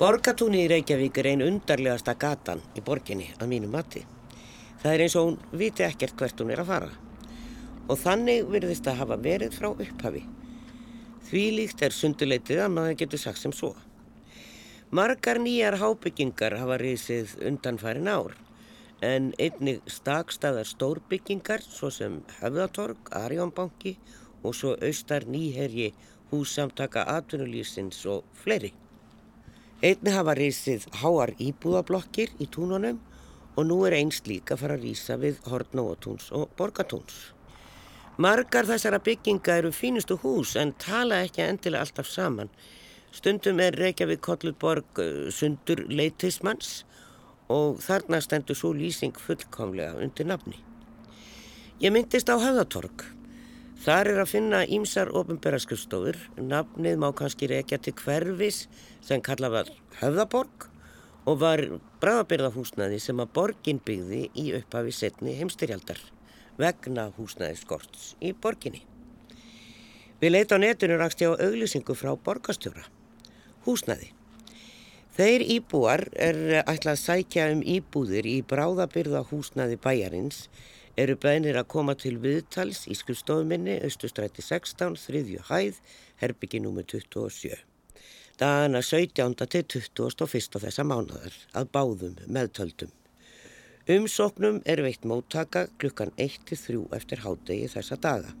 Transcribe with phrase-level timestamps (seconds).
[0.00, 4.00] Borgatúni í Reykjavík er einn undarlegasta gatan í borginni að mínu mati.
[4.80, 6.88] Það er eins og hún viti ekkert hvert hún er að fara.
[7.84, 10.24] Og þannig virðist að hafa verið frá upphafi.
[11.28, 13.74] Því líkt er sunduleitið að maður getur sagt sem svo.
[14.88, 18.40] Margar nýjar hábyggingar hafa risið undanfærin ár
[19.04, 23.98] en einnig stakstaðar stórbyggingar svo sem Höfðatorg, Arjónbanki
[24.40, 25.92] og svo austar nýherji
[26.32, 28.72] hússamtaka atvinnulísins og fleiri.
[29.80, 32.98] Einni hafa reysið háar íbúðablokkir í túnunum
[33.56, 37.30] og nú er einst líka að fara að rýsa við Hortnóatúns og Borgatúns.
[38.20, 42.52] Margar þessara bygginga eru fínustu hús en tala ekki endilega alltaf saman.
[43.10, 46.82] Stundum er Reykjavík Kollurborg eh, sundur leitismanns
[47.48, 50.60] og þarna stendur svo lýsing fullkomlega undir nafni.
[51.80, 53.08] Ég myndist á Höfðatorg.
[53.80, 58.66] Þar er að finna ímsar ofinberðarskjöfstofur, nafnið má kannski rekja til hverfis
[59.00, 59.70] sem kallað var
[60.02, 60.66] Höfðaborg
[61.24, 61.62] og var
[62.02, 66.00] bræðabyrðahúsnaði sem að borgin byggði í upphafi setni heimstyrjaldar
[66.60, 68.82] vegna húsnaði skorts í borginni.
[70.20, 72.84] Við leita á netinu rakst ég á auglýsingu frá borgastjóra.
[73.64, 74.10] Húsnaði.
[75.16, 80.44] Þeir íbúar er ætlað að sækja um íbúðir í bráðabyrðahúsnaði bæjarins
[81.00, 85.80] eru bænir að koma til viðtals í skrifstofuminni Östustræti 16, þriðju hæð,
[86.20, 86.84] herbyggi nr.
[86.84, 87.58] 27.
[88.40, 89.34] Dana 17.
[89.52, 89.64] til
[89.96, 90.60] 21.
[90.64, 92.92] þessa mánadar að báðum meðtöldum.
[93.90, 98.34] Umsóknum er veitt móttaka klukkan 1-3 eftir hádegi þessa daga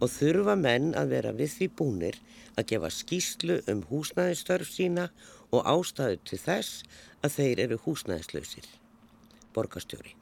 [0.00, 2.20] og þurfa menn að vera við því búnir
[2.56, 5.08] að gefa skýslu um húsnæðistörf sína
[5.54, 6.84] og ástæðu til þess
[7.22, 8.68] að þeir eru húsnæðislausir.
[9.54, 10.16] Borgastjóri.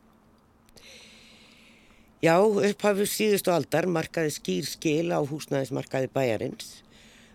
[2.22, 6.84] Já, upphafur síðustu aldar markaði skýr skil á húsnæðismarkaði bæjarins.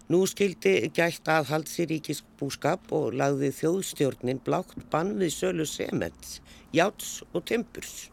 [0.10, 6.40] Nú skildi gætt aðhalds í ríkis búskap og lagði þjóðstjórnin blátt bann við sölu sements,
[6.74, 8.10] játs og tempurs.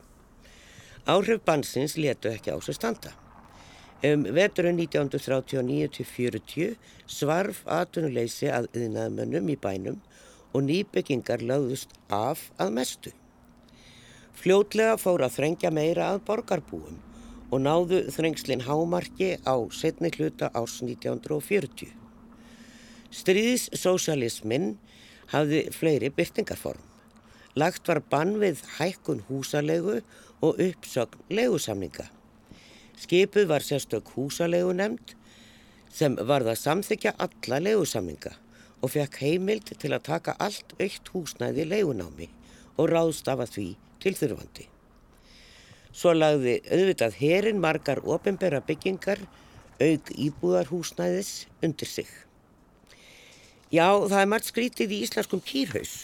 [1.06, 3.14] Áhrif bannsins letu ekki á sig standa.
[4.04, 6.76] Um veturinn 1939-40
[7.08, 10.02] svarf atunuleysi að yðnaðmönnum í bænum
[10.52, 13.10] og nýbyggingar lögðust af að mestu.
[14.36, 16.98] Fljótlega fór að þrengja meira að borgarbúum
[17.48, 21.88] og náðu þrengslinn hámarki á setni hluta ás 1940.
[23.16, 24.74] Stríðssósialismin
[25.32, 26.82] hafði fleiri byrtingarform.
[27.56, 30.02] Lagt var bann við hækkun húsalegu
[30.44, 32.10] og uppsögn legusamninga.
[33.00, 35.16] Skipuð var sérstök húsalegu nefnd
[35.88, 38.36] sem varða að samþykja alla legusamninga
[38.82, 42.28] og fekk heimild til að taka allt aukt húsnæði legunámi
[42.76, 43.70] og ráðstafa því
[44.02, 44.66] tilþurfandi.
[45.96, 49.22] Svo lagði auðvitað herin margar ofinbæra byggingar
[49.80, 52.10] auk íbúðarhúsnæðis undir sig.
[53.72, 55.94] Já, það er margt skrítið í íslenskum kýrhaus.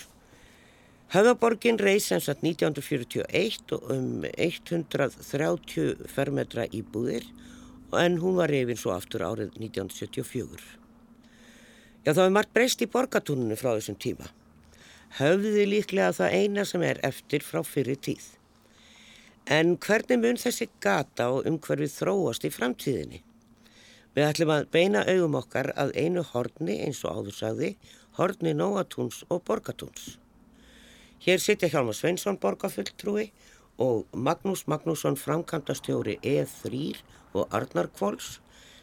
[1.12, 7.28] Höfaborgin reys sem satt 1941 og um 130 fermetra íbúðir
[8.00, 10.62] en hún var reyfin svo aftur árið 1974.
[12.02, 14.32] Já, það er margt breyst í borgatúnunu frá þessum tíma
[15.19, 18.25] höfði líklega það eina sem er eftir frá fyrir tíð.
[19.50, 23.23] En hvernig mun þessi gata og umhverfið þróast í framtíðinni?
[24.15, 27.75] Við ætlum að beina augum okkar að einu horni eins og áðursagði,
[28.19, 30.19] horni Nóatúns og Borgatúns.
[31.25, 33.31] Hér sitja Hjalmar Sveinsson borgafulltrúi
[33.81, 36.97] og Magnús Magnússon framkvæmdastjóri E3
[37.33, 38.39] og Arnar Kvols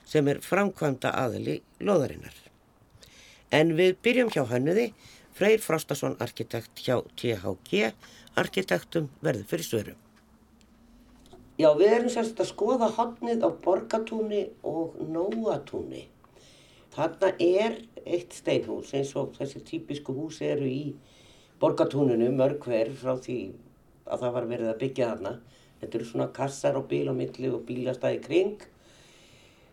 [0.09, 2.33] sem er framkvæmda aðli loðarinnar.
[3.51, 4.89] En við byrjum hjá hannuði
[5.39, 7.93] Freyr Frostason, arkitekt hjá THG,
[8.35, 9.93] arkitektum verður fyrir svöru.
[11.55, 16.01] Já, við erum sérst að skoða hodnið á Borgatúni og Nóatúni.
[16.91, 20.91] Þarna er eitt steinhús eins og þessi típisku hús eru í
[21.63, 23.39] Borgatúninu, mörg hver frá því
[24.11, 25.33] að það var verið að byggja þarna.
[25.79, 28.67] Þetta eru svona kassar og bíl á milli og bílastæði kring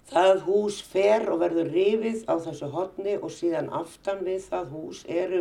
[0.06, 5.00] Það hús fer og verður rifið á þessu hodni og síðan aftan við það hús
[5.11, 5.40] eru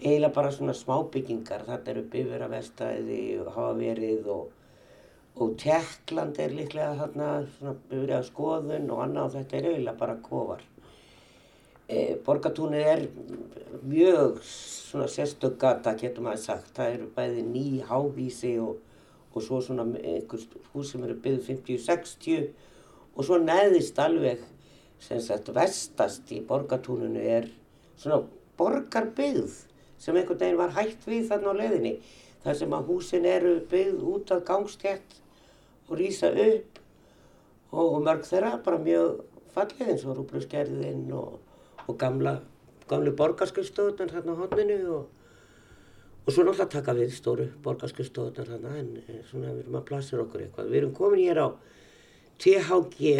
[0.00, 1.66] eiginlega bara svona smábyggingar.
[1.68, 4.50] Þetta eru bifurarvestæði, hafa verið og,
[5.40, 10.18] og Tjekkland er líklega þarna svona bifurað skoðun og annað og þetta er eiginlega bara
[10.24, 10.66] kofar.
[11.90, 13.04] E, Borgatúnið er
[13.82, 16.72] mjög svona sérstök gata getur maður sagt.
[16.76, 18.80] Það eru bæði ný hávísi og,
[19.34, 22.50] og svo svona einhvers hús sem eru byggð 50-60
[23.16, 24.42] og svo neðist alveg
[25.00, 27.48] sem sagt vestast í borgatúnunu er
[28.00, 28.22] svona
[28.60, 29.69] borgarbyggð
[30.00, 31.94] sem einhvern veginn var hægt við þarna á leðinni
[32.44, 35.18] þar sem að húsin eru byggð út af gangstjætt
[35.88, 36.80] og rýsa upp
[37.70, 39.20] og, og mörg þeirra bara mjög
[39.54, 41.38] fallið eins og rúblusgerðin og,
[41.86, 42.38] og gamla
[42.90, 45.02] gamlu borgarskjöfstöðunar hérna á hodninu og,
[46.26, 50.24] og svo náttúrulega taka við stóru borgarskjöfstöðunar hérna en eh, svona við erum að plassera
[50.24, 50.70] okkur eitthvað.
[50.72, 51.48] Við erum komin hér á
[52.40, 53.12] THG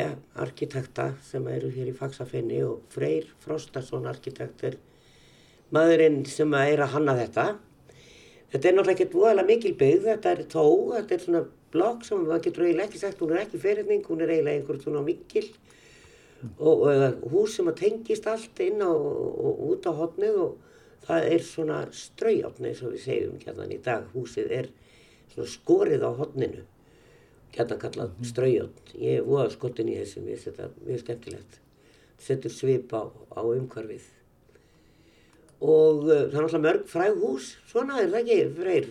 [0.43, 4.79] arkitekta sem eru hér í Faxafenni og Freyr Frostason arkitekt er
[5.75, 7.47] maðurinn sem er að hanna þetta.
[8.51, 10.65] Þetta er náttúrulega ekkert voðalega mikil byggð, þetta er tó,
[10.97, 14.25] þetta er svona blokk sem maður getur eiginlega ekki sagt, hún er ekki fyrirning, hún
[14.25, 15.47] er eiginlega einhvern svona mikil
[16.59, 21.31] og, og hús sem að tengist allt inn á, og út á hotnið og það
[21.37, 24.71] er svona straujáttni eins og við segjum hérna í dag, húsið er
[25.31, 26.65] svona skorið á hotninu,
[27.55, 28.31] hérna kallað mm.
[28.33, 31.61] straujátt, ég er voða skotin í þessum, ég setja mjög skemmtilegt,
[32.19, 34.11] setur svip á, á umhverfið
[35.61, 38.91] og uh, það er náttúrulega mörg fræg hús, svona er það ekki, freyr,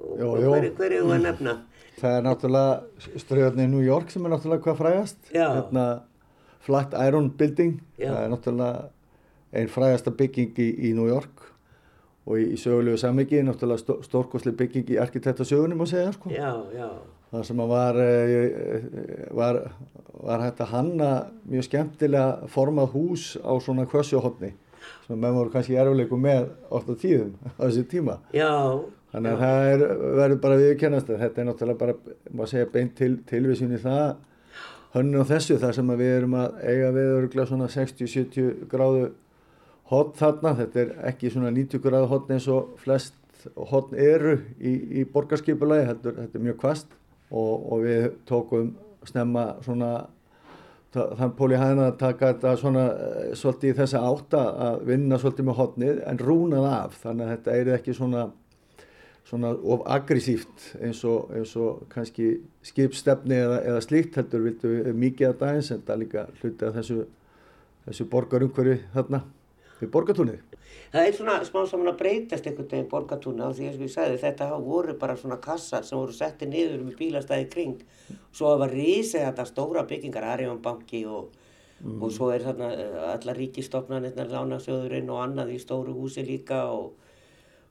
[0.00, 1.56] og, og hver, er þú að nefna?
[1.96, 5.32] Það er náttúrulega ströðarni í New York sem er náttúrulega hvað frægast.
[5.32, 5.86] Hérna,
[6.66, 8.10] Flat Iron Building, Já.
[8.10, 8.86] það er náttúrulega
[9.56, 11.44] einn frægasta bygging í, í New York
[12.26, 16.32] og í, í sögulegu sammyggi náttúrulega stó, stórkosli bygging í arkitektasögunum að segja sko.
[16.34, 16.88] Já, já.
[17.30, 18.82] Það sem var, eh,
[19.34, 19.60] var,
[20.24, 21.10] var hægt að hanna
[21.46, 24.52] mjög skemmtilega formað hús á svona kvössuhotni
[25.06, 28.20] sem menn voru kannski erfileikum með ofta tíðum á þessu tíma.
[28.36, 28.52] Já.
[29.12, 29.84] Þannig að það er,
[30.20, 31.94] verður bara viðkennast þetta er náttúrulega bara,
[32.32, 34.16] maður segja, beint til, tilvísin í það
[34.96, 39.06] hönnun á þessu þar sem við erum að eiga við öruglega svona 60-70 gráðu
[39.90, 43.16] hotn þarna, þetta er ekki svona 90 gráðu hotn eins og flest
[43.54, 46.96] hotn eru í, í borgarskipulagi, þetta, þetta er mjög kvast
[47.30, 48.72] og, og við tókum
[49.06, 49.92] snemma svona
[50.96, 55.48] þann pól í hæðina taka þetta svona eh, svolítið í þessa átta að vinna svolítið
[55.48, 58.26] með hotnið en rúnað af þannig að þetta er ekki svona
[59.26, 62.28] svona of aggressíft eins og, eins og kannski
[62.66, 66.68] skipstefni eða, eða slíkt heldur viltu við mikið að dagins en það er líka hluti
[66.68, 66.98] að þessu,
[67.88, 69.22] þessu borgarumhverfi þarna
[69.80, 70.42] við borgartúnið.
[70.92, 74.50] Það er svona smá saman að breytast einhvern veginn borgartúnið á því að sagðum þetta
[74.64, 77.80] voru bara svona kassar sem voru settið niður með bílastæði kring.
[78.32, 81.32] Svo var risið þetta stóra byggingar Arjónbanki og,
[81.82, 81.98] mm.
[82.00, 86.94] og svo er þarna eh, alla ríkistofnarnir lánasjóðurinn og annað í stóru húsi líka og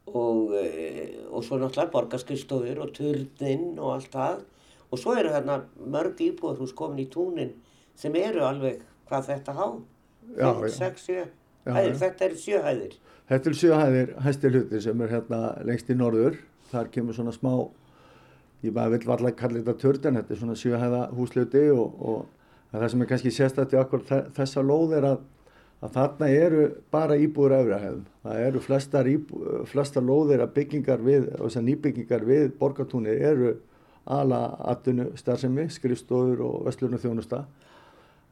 [0.05, 4.43] og, eh, og svo náttúrulega borgarskriðstofur og turnin og allt það.
[4.91, 7.55] Og svo eru þarna mörg íbúðhús komin í túnin
[7.97, 9.65] sem eru alveg hvað þetta há.
[10.37, 11.25] 5, 6, 7
[11.65, 12.95] hæðir, þetta eru sjöhæðir
[13.25, 16.39] Þetta eru sjöhæðir hæstir hluti sem er hérna lengst í norður
[16.69, 17.53] þar kemur svona smá
[18.65, 23.01] ég vil varlega kalla þetta turn þetta er svona sjöhæða húsluti og, og það sem
[23.01, 25.23] er kannski sérstætti okkur þessa lóð er að
[25.83, 28.03] að þarna eru bara íbúður öfrahæðum.
[28.23, 29.09] Það eru flestar,
[29.69, 33.55] flestar lóðir að byggingar við, og þessar nýbyggingar við borgartúni eru
[34.05, 34.41] ala
[34.71, 37.43] atvinnu starfsemi, skrifstofur og vestlunum þjónusta.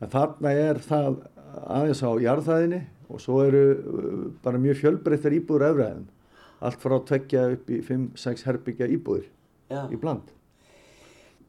[0.04, 1.22] En þarna er það
[1.64, 2.82] aðeins á jarðhæðinni
[3.14, 6.08] og svo eru uh, bara mjög fjölbreyttar íbúður öfrahæðum.
[6.64, 9.28] Allt frá að tvekja upp í 5-6 herbyggja íbúður
[9.72, 9.86] Já.
[9.92, 10.32] í bland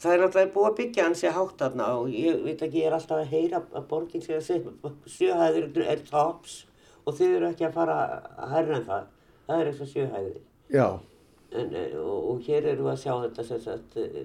[0.05, 2.89] það er náttúrulega búið að byggja hans í hátt aðna og ég veit ekki, ég
[2.91, 4.69] er alltaf að heyra að borginn sé að
[5.09, 6.59] sjöhæðir er tops
[7.05, 7.97] og þið eru ekki að fara
[8.37, 9.11] að herra en það,
[9.47, 10.39] það er þess að sjöhæðir.
[10.75, 10.87] Já.
[11.55, 14.21] En, eh, og, og hér eru við að sjá þetta sem sagt eh,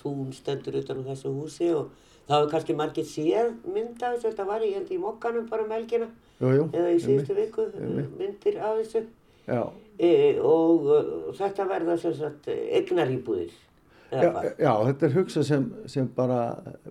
[0.00, 1.92] tún stendur utan á þessu húsi og
[2.28, 5.66] það hefur kannski margir séð mynd af þessu, þetta var ég held í mokkanum bara
[5.66, 6.08] um helgina.
[6.42, 7.66] Jú, jú, eða í síðustu viku,
[8.18, 9.04] myndir af þessu.
[10.02, 13.52] E, og, og þetta verða sem sagt egnaríbúðir
[14.12, 14.28] Já,
[14.60, 16.38] já, þetta er hugsað sem, sem bara,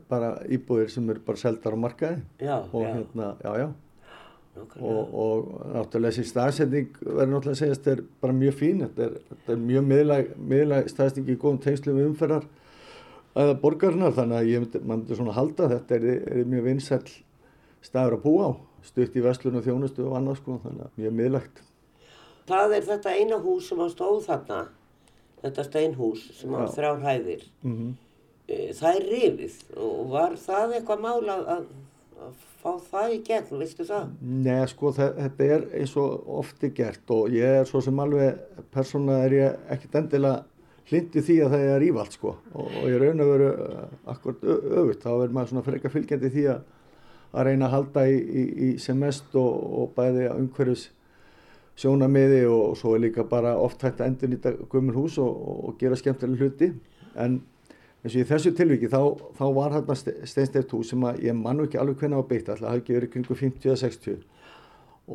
[0.10, 2.22] bara íbúðir sem eru bara seldar á markaði.
[2.42, 2.94] Já, og já.
[2.96, 3.68] hérna, já, já.
[4.82, 8.82] Og, og náttúrulega þessi staðsending verður náttúrulega að segja að þetta er bara mjög fín.
[8.88, 12.50] Þetta er, þetta er mjög miðlæg, miðlæg staðsending í góðum tengslu við umferðar
[13.36, 17.06] aða borgarnar þannig að ég myndi, myndi svona halda þetta er, er mjög vinsæl
[17.82, 18.52] staður að búa á
[18.86, 21.66] stutt í vestlun og þjónustu og annars sko þannig að mjög miðlægt
[22.52, 24.62] Það er þetta eina hús sem á stóð þarna
[25.42, 27.92] þetta steinhús sem á þrjár hæðir mm -hmm.
[28.80, 31.66] það er rifið og var það eitthvað mála að,
[32.28, 34.10] að fá það í gegn, veistu það?
[34.22, 38.38] Nei, sko þetta er eins og ofti gert og ég er svo sem alveg
[38.74, 40.44] persóna er ég ekkert endilega
[40.90, 42.36] hlindi því að það er ívalt sko.
[42.54, 43.82] Og, og ég raun að veru uh,
[44.14, 46.64] akkurat öfut, þá verður maður svona freka fylgjandi því að
[47.32, 50.90] að reyna að halda í, í, í sem mest og, og bæði umhverfis
[51.80, 55.32] sjónamiði og svo er líka bara oft hægt að endur nýta gömur hús og,
[55.70, 56.72] og gera skemmtilega hluti.
[57.16, 57.40] En
[58.02, 59.00] eins og í þessu tilviki þá,
[59.38, 62.74] þá var hérna steinsteft hús sem að ég mann ekki alveg hvernig á beitt alltaf
[62.74, 64.22] hafi ekki verið kringu 50-60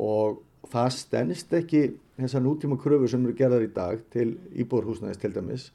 [0.07, 1.83] og það stennist ekki
[2.25, 5.71] þessar nútíma kröfur sem eru gerðar í dag til íbúrhúsnæðis til dæmis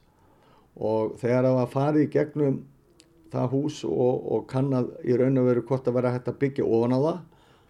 [0.76, 2.62] og þegar það var farið í gegnum
[3.32, 6.68] það hús og, og kannad í raun og veru hvort að vera hægt að byggja
[6.68, 7.20] ofan á það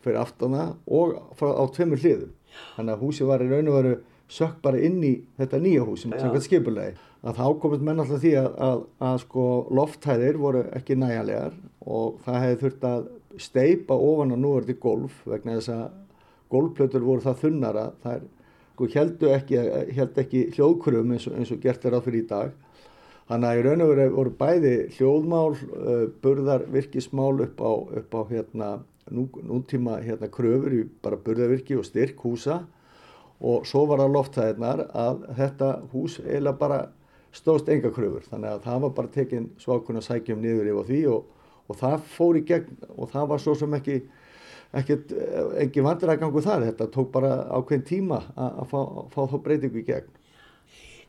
[0.03, 2.33] fyrir aftana og á tveimur hliðum
[2.77, 3.95] Þannig að húsi var í raun og veru
[4.33, 6.95] sökk bara inn í þetta nýja hús sem samkvæmt skipulegi.
[7.23, 9.47] Að þá komist menn alltaf því að, að, að sko
[9.79, 13.09] lofthæðir voru ekki næjanlegar og það hefði þurft að
[13.43, 15.85] steipa ofan á núverði golf vegna þess að
[16.53, 18.31] golfplötur voru það þunnar að það sko,
[18.79, 19.59] heldu ekki,
[19.97, 22.53] held ekki hljóðkrum eins og, eins og gert er á fyrir í dag.
[23.31, 28.21] Þannig að í raun og veru voru bæði hljóðmál, uh, burðarvirkismál upp á, upp á
[28.33, 28.71] hérna,
[29.11, 32.63] nú, nútíma hérna, kröfur í bara burðarvirki og styrk húsa
[33.43, 36.81] og svo var það lofthæðirnar að þetta hús eiginlega bara
[37.35, 41.25] stóðst enga kröfur þannig að það var bara tekinn svakunna sækjum niður yfir því og,
[41.67, 43.99] og það fór í gegn og það var svo sem ekki
[44.75, 45.13] ekkert,
[45.61, 46.67] engin vandræðgangu þar.
[46.71, 48.81] Þetta tók bara ákveðin tíma að fá,
[49.13, 50.11] fá þá breytingu í gegn.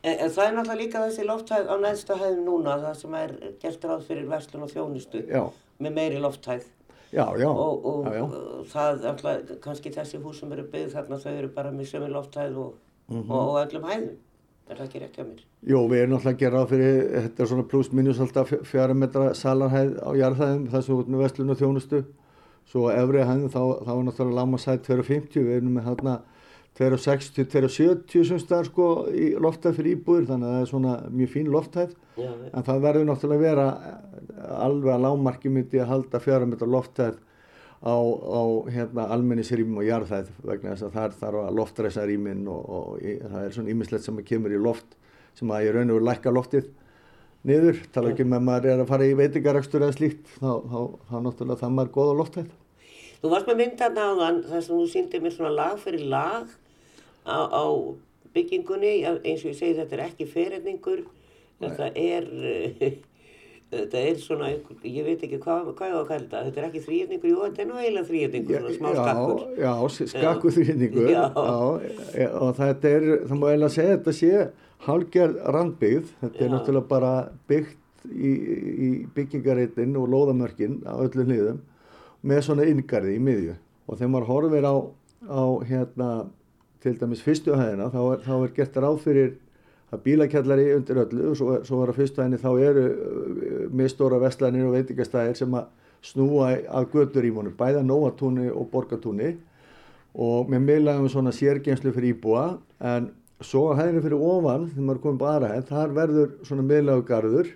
[0.04, 3.30] En, en það er náttúrulega líka þessi lofthæð á neðsta hæðum núna það sem er
[3.62, 5.44] gert ráð fyrir verslun og þjónustu Já.
[5.80, 6.66] með meiri lofthæð.
[7.14, 11.48] Já, já, og, og það alltaf, kannski þessi hús sem eru byggð þarna þau eru
[11.54, 12.74] bara með sömu lofthæð og,
[13.08, 13.30] Mhm.
[13.30, 14.12] og, og öllum hæðum.
[14.64, 15.40] Er það ekki rétt hjá mér?
[15.68, 18.94] Jú, við erum náttúrulega að gera ráð fyrir, þetta er svona pluss minus alltaf fjara
[18.96, 22.00] metra salarhæð á jarðhæðum, sem út með vestlun og þjónustu.
[22.70, 26.14] Svo á efri hæðum þá, þá er náttúrulega lámasæð 250, við erum með hérna
[26.74, 31.30] 260, 270 sem staðar sko í loftæð fyrir íbúður, þannig að það er svona mjög
[31.36, 31.92] fín loftæð.
[32.18, 33.68] Já, En það verður náttúrulega vera
[34.64, 37.20] alveg að lámarki myndi að halda fjara metra loftæð
[37.84, 38.42] á, á
[38.72, 43.18] hérna, almennisrýmum og jarðhæð vegna þess að það þarf að loftræsa rýmin og, og í,
[43.20, 44.96] það er svona ímislegt sem kemur í loft
[45.36, 46.70] sem að ég raun og veru lækka loftið
[47.48, 50.78] niður, tala ekki með maður er að fara í veitingarakstur eða slíkt þá, þá,
[51.10, 52.52] þá, náttúrulega það maður góða lofthæð.
[53.20, 56.52] Þú varst með myndarna á þann þar sem þú síndi mér svona lag fyrir lag
[57.24, 57.64] á, á
[58.34, 61.04] byggingunni eins og ég segi þetta er ekki fyrirningur
[61.62, 62.26] þetta er
[63.74, 66.68] þetta er svona ég veit ekki hvað, hvað ég á að kalla þetta þetta er
[66.68, 69.40] ekki þrýjöfningur, jú þetta er nú eiginlega þrýjöfningur svona smá skakkur.
[69.58, 70.52] Já, já skakkur
[71.12, 74.44] já, og þetta er, það má eiginlega segja þetta sé
[74.84, 76.52] hálgerð randbyggð þetta er Já.
[76.54, 77.12] náttúrulega bara
[77.48, 78.32] byggt í,
[78.86, 81.62] í byggingareitin og lóðamörkin á öllum hliðum
[82.24, 83.54] með svona inngarði í miðju
[83.86, 84.74] og þegar maður horfir á,
[85.28, 86.10] á hérna,
[86.84, 89.32] til dæmis fyrstu hæðina þá er, þá er gert ráð fyrir
[89.94, 94.20] að bílakjallari undir öllu og svo, svo var að fyrstu hæðinni þá eru uh, mistóra
[94.22, 95.72] vestlanir og veitingastæðir sem að
[96.04, 99.30] snúa að göturímunum, bæða Nóatúni og Borgatúni
[100.14, 102.44] og með miðlægum svona sérgeimslu fyrir íbúa
[102.84, 103.08] en
[103.46, 107.50] svo að hæðinu fyrir ofan þegar maður er komin bara hæð, þar verður svona miðlægugarður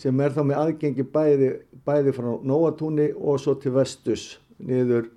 [0.00, 1.48] sem er þá með aðgengi bæði,
[1.86, 4.26] bæði frá Nóatúni og svo til vestus
[4.58, 5.10] niður,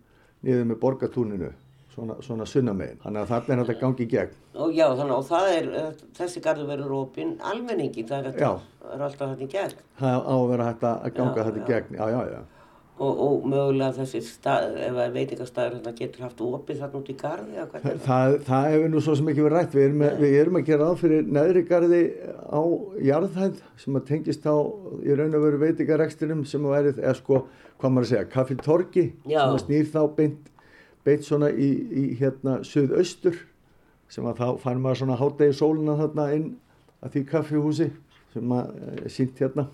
[0.43, 1.51] niður með Borgatúninu
[1.93, 4.38] svona, svona sunnamegin þannig að þarna er þetta gangi í gegn.
[4.53, 8.51] Og já þannig og það er eh, þessi garður verður opinn almenningi það er, Já.
[8.93, 9.85] er alltaf þetta í gegn.
[10.01, 11.97] Það á að vera hægt að ganga Já, þetta í gegn.
[12.00, 12.41] Já, já, já
[13.00, 17.15] og, og mögulega þessi stað, ef að veitingastæður hérna getur haft opið þarna út í
[17.17, 18.01] garði eða er það?
[18.05, 19.73] Það, það hefur nú svo sem ekki verið rætt.
[19.73, 22.01] Við erum, með, við erum að gera ráð fyrir neðri garði
[22.53, 22.62] á
[23.09, 24.55] jarðhæð sem að tengist á
[25.01, 27.41] í raun og veru veitingarekstinum sem að verið, eða sko,
[27.81, 29.39] hvað maður að segja, kaffi torki Já.
[29.39, 30.51] sem að snýr þá beint,
[31.03, 33.41] beint svona í, í hérna suðaustur
[34.13, 36.50] sem að þá fann maður svona hátegi sólina þarna inn
[37.03, 37.88] að því kaffihúsi
[38.33, 39.67] sem að e, sínt hérna.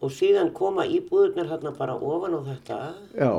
[0.00, 2.78] Og síðan koma íbúðurnar hérna bara ofan á þetta.
[3.18, 3.32] Já,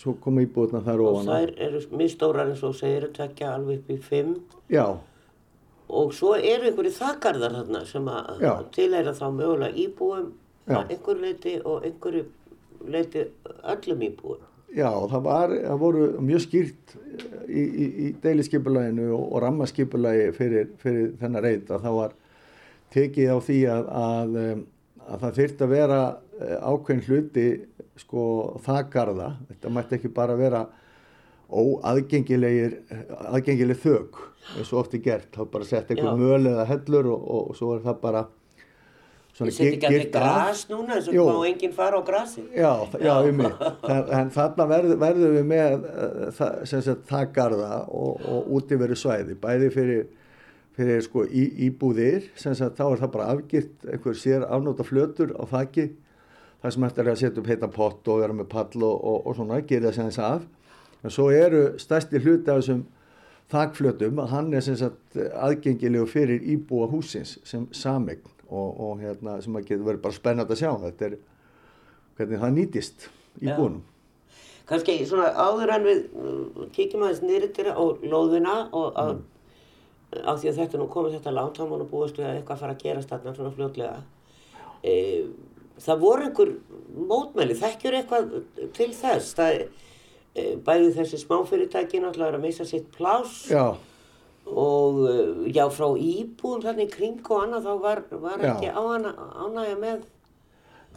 [0.00, 1.32] svo koma íbúðna þar og ofan á.
[1.36, 4.34] þær eru mistórar eins og segir að tvekja alveg upp í fimm.
[4.72, 4.86] Já,
[5.90, 8.52] og svo eru einhverju þakkarðar þarna sem að Já.
[8.74, 10.30] tilheyra þá mögulega íbúum
[10.70, 12.24] að einhverju leiti og einhverju
[12.90, 13.26] leiti
[13.74, 14.46] öllum íbúum.
[14.70, 16.92] Já, það, var, það voru mjög skýrt
[17.50, 22.14] í, í, í deiliskypulæginu og, og rammaskipulagi fyrir, fyrir þennan reynd að það var
[22.94, 24.62] tekið á því að, að, um,
[25.08, 26.00] að það þyrfti að vera
[26.40, 27.46] eh, ákveðin hluti
[28.00, 28.24] sko
[28.64, 30.64] þakkarða, þetta mætti ekki bara vera
[31.50, 32.76] óaðgengilegir
[33.26, 34.20] aðgengileg þög
[34.56, 35.96] eins og oft er gert, þá bara sett Já.
[35.96, 38.26] einhver möl eða hellur og, og, og svo er það bara
[39.40, 43.12] Ég set ekki allir gras núna eins og má enginn fara á grasi Já, já,
[43.24, 43.52] um mig.
[44.18, 49.38] En þarna verð, verðum við með uh, það, sem sagt, þakkarða og, og útiveru svæði,
[49.40, 50.02] bæði fyrir,
[50.76, 55.34] fyrir sko, í, íbúðir, sem sagt, þá er það bara afgirt einhver sér afnóta flötur
[55.36, 55.90] á þakki,
[56.62, 59.20] það sem eftir er að setja upp heita pott og vera með pall og, og,
[59.26, 60.48] og svona, gera það sem þess af.
[61.00, 62.82] En svo eru stærsti hluti af þessum
[63.50, 69.38] þakflötum að hann er sem sagt aðgengilegu fyrir íbúa húsins sem samegn og, og hérna,
[69.42, 70.70] sem að getur verið bara spennandi að sjá.
[70.84, 71.16] Þetta er
[72.18, 73.08] hvernig það nýtist
[73.40, 73.80] íbúinum.
[74.70, 79.14] kannski svona áður en við uh, kíkjum aðeins niður til á lóðina og að,
[80.10, 82.62] á því að þetta nú komið þetta langt þá má nú búast við að eitthvað
[82.64, 84.00] fara að gerast þarna svona fljótlega.
[84.80, 84.94] E,
[85.84, 86.50] það voru einhver
[87.10, 88.32] mótmæli þekkjur eitthvað
[88.76, 89.34] til þess?
[89.38, 89.60] Það,
[90.34, 93.76] eh, bæði þessi smáfyrirtæki náttúrulega að missa sitt plás já,
[94.50, 99.14] og eh, já, frá íbúðum þarna í kring og annað þá var, var ekki ána,
[99.44, 100.08] ánægja með.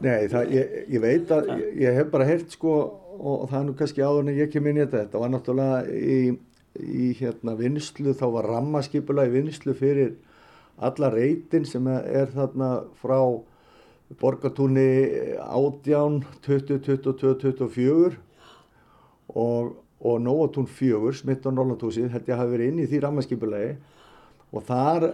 [0.01, 2.73] Nei, það, ég, ég veit að ég, ég hef bara heyrt sko
[3.13, 5.03] og það er nú kannski áður en ég kem inn í þetta.
[5.05, 6.17] Þetta var náttúrulega í,
[6.79, 10.15] í hérna vinslu, þá var rammaskipula í vinslu fyrir
[10.81, 12.69] alla reytin sem er þarna
[13.01, 13.19] frá
[14.19, 14.87] borgatúni
[15.37, 18.17] 18, 20, 22, 24
[19.33, 23.73] og, og Nóatún 4, smitt og Norlandhúsið, ég hafi verið inn í því rammaskipulagi.
[24.53, 25.07] Og þar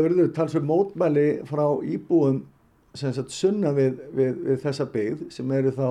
[0.00, 2.42] örðu talsveg mótmæli frá íbúum
[2.94, 5.86] sem sagt sunna við, við, við þessa byggð sem eru þá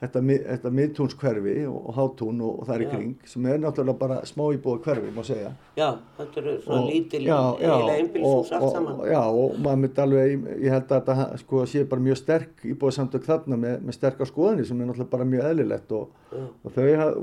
[0.00, 3.98] þetta, þetta miðtúnskverfi og, og hátún og, og það er í kring sem er náttúrulega
[4.00, 5.50] bara smá íbúða hverfi má segja.
[5.76, 5.88] Já,
[6.18, 7.20] þetta eru svona Og- lítil
[7.98, 9.00] einbílshús og- allt og- saman.
[9.10, 13.26] Já, og maður myndi alveg, ég held að þetta sko, sé bara mjög sterk íbúðsamtök
[13.28, 16.08] þarna með, með sterkar skoðanir sem er náttúrulega bara mjög eðlilegt og,
[16.64, 17.14] og þau ha-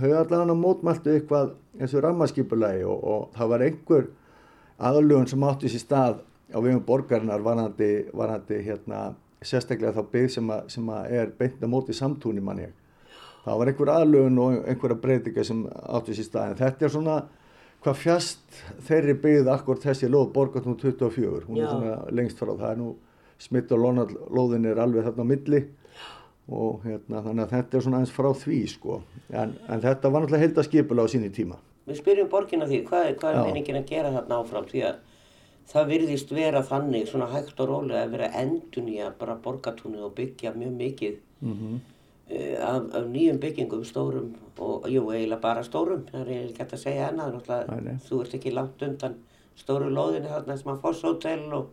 [0.00, 4.08] þau allan að mótmæltu eitthvað þessu rammaskipulagi og, og það var einhver
[4.78, 6.18] aðlugun sem átti sér stað
[6.52, 11.64] á vegum borgarinnar varandi, varandi hérna, sérstaklega þá byggð sem, að, sem að er beint
[11.64, 12.76] á móti samtúni mann ég.
[13.46, 17.16] Það var einhver aðlugun og einhverja breytinga sem átti sér stað en þetta er svona
[17.84, 21.66] hvað fjast þeirri byggð akkur þessi lóð borgartún 24 hún Já.
[21.66, 22.94] er svona lengst frá það er nú
[23.38, 23.84] smitt og
[24.34, 25.62] lóðin er alveg þarna á milli.
[26.46, 29.00] Og hérna þannig að þetta er svona eins frá því sko.
[29.34, 31.58] En, en þetta var náttúrulega heildaskipula á síni tíma.
[31.86, 34.68] Við spyrjum borgina því, hvað er, hvað er meiningin að gera þarna áfram?
[34.70, 35.00] Því að
[35.66, 40.06] það virðist vera þannig svona hægt og rólega að vera endun í að bara borgatúnið
[40.06, 41.76] og byggja mjög mikið mm
[42.30, 46.76] uh, af, af nýjum byggingum stórum og jú, eiginlega bara stórum, það er ekki hægt
[46.76, 47.50] að segja annað,
[48.08, 49.18] þú ert ekki langt undan
[49.56, 51.68] stóru lóðinu þarna sem að Foss Hotel og,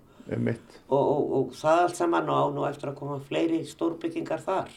[0.90, 4.70] og, og, og það allt saman og á nú eftir að koma fleiri stórbyggingar þar.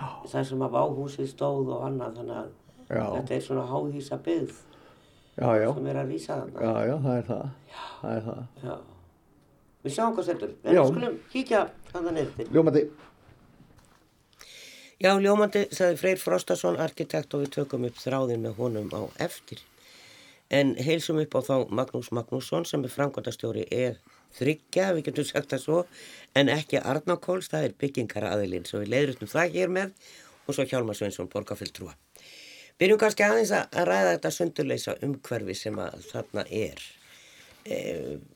[0.00, 2.50] Það sem að váhúsið stóð og annað þannig að
[2.90, 3.04] Já.
[3.18, 4.62] þetta er svona háhísa byggð
[5.40, 7.44] já já, sem er að rísa þarna já já, það er það
[8.00, 8.74] það er það, Já.
[9.80, 10.50] Við sjáum hvað stendur.
[10.60, 12.46] En við skulum kíkja þannig niður til.
[12.52, 12.82] ljómandi
[15.00, 19.62] Já, ljómandi, sagði Freyr Frostason, arkitekt og við tökum upp þráðin með honum á eftir.
[20.52, 23.96] En heilsum upp á þá Magnús Magnússon sem er framkvæmdastjóri er
[24.36, 25.78] þryggja, við getum sagt það svo,
[26.36, 30.12] en ekki Arnakóls, það er byggingaraðilinn, svo við leiðrutum það hér með
[30.44, 31.96] og svo Hjálmar Sveinsson, borgarfylltrúa.
[32.80, 36.78] Byrjum kannski aðeins að ræða þetta sundurleisa umhverfi sem að þarna er.
[37.60, 37.76] E,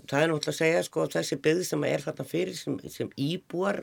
[0.05, 3.79] það er náttúrulega að segja sko þessi byggð sem er þarna fyrir sem, sem íbúar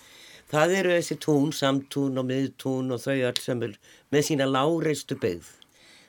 [0.52, 3.74] það eru þessi tún, samtún og miðtún og þau öll sem er
[4.14, 5.48] með sína láreistu byggð.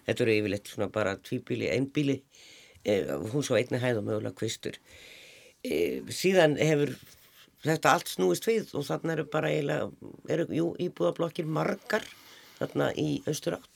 [0.05, 2.19] Þetta eru yfirleitt svona bara tvíbíli, einbíli
[2.85, 2.99] e,
[3.31, 4.77] hún svo einni hæð og mögulega kvistur.
[5.65, 6.93] E, síðan hefur
[7.65, 9.89] þetta allt snúist við og þarna eru bara eiginlega
[10.29, 12.05] eru jú, íbúðablokkir margar
[12.59, 13.74] þarna í austur átt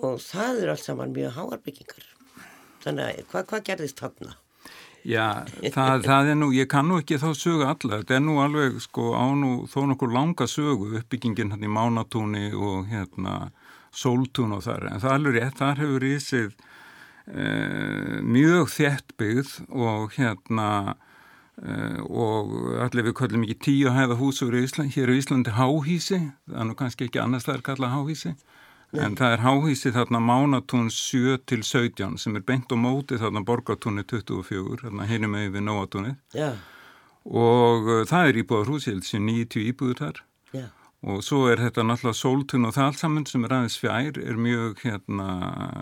[0.00, 2.06] og það eru allt saman mjög háarbyggingar
[2.84, 4.36] þannig að hvað, hvað gerðist þarna?
[5.02, 5.42] Já,
[5.74, 8.78] það, það er nú, ég kann nú ekki þá sögu alla, þetta er nú alveg
[8.84, 13.50] sko á nú þó nokkur langa sögu uppbyggingin hann í Mánatúni og hérna
[13.92, 16.46] Sóltún og þar, en það er alveg rétt, þar hefur í sig
[17.28, 20.68] eh, mjög þétt byggð og hérna
[21.60, 22.54] eh, og
[22.86, 26.70] allir við kallum ekki tíu hæða húsur í Íslandi, hér í Íslandi háhísi, það er
[26.70, 28.32] nú kannski ekki annars það er kallað háhísi,
[29.00, 33.44] en það er háhísi þarna Mánatún 7 til 17 sem er beint á móti þarna
[33.46, 36.52] Borgatúni 24, þarna hinum með við Nóatúni Já,
[37.24, 40.22] og uh, það er íbúðar hús, ég held sem 90 íbúður þar.
[40.52, 40.66] Já,
[41.02, 44.36] og svo er þetta náttúrulega sóltun og það allt saman sem er aðeins fjær er
[44.38, 45.28] mjög, hérna,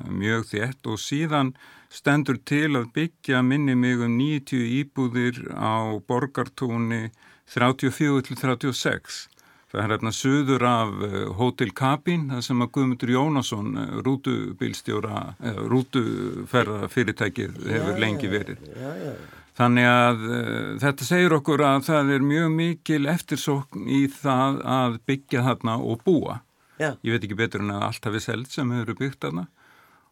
[0.08, 0.80] mjög þétt.
[0.88, 1.52] Og síðan
[1.92, 7.10] stendur til að byggja minni mig um 90 íbúðir á borgartúni
[7.52, 9.26] 34 til 36.
[9.70, 15.20] Það er hérna söður af uh, Hotel Kabin, það sem að Guðmundur Jónasson, uh, rútubílstjóra,
[15.38, 18.64] uh, rútuferða fyrirtækið hefur lengi verið.
[18.74, 19.12] já, já,
[19.60, 20.20] Þannig að
[20.80, 26.04] þetta segir okkur að það er mjög mikil eftirsókn í það að byggja þarna og
[26.06, 26.38] búa.
[26.80, 29.48] já, Ég veit ekki betur en að allt hafi seld sem hefur byggt þarna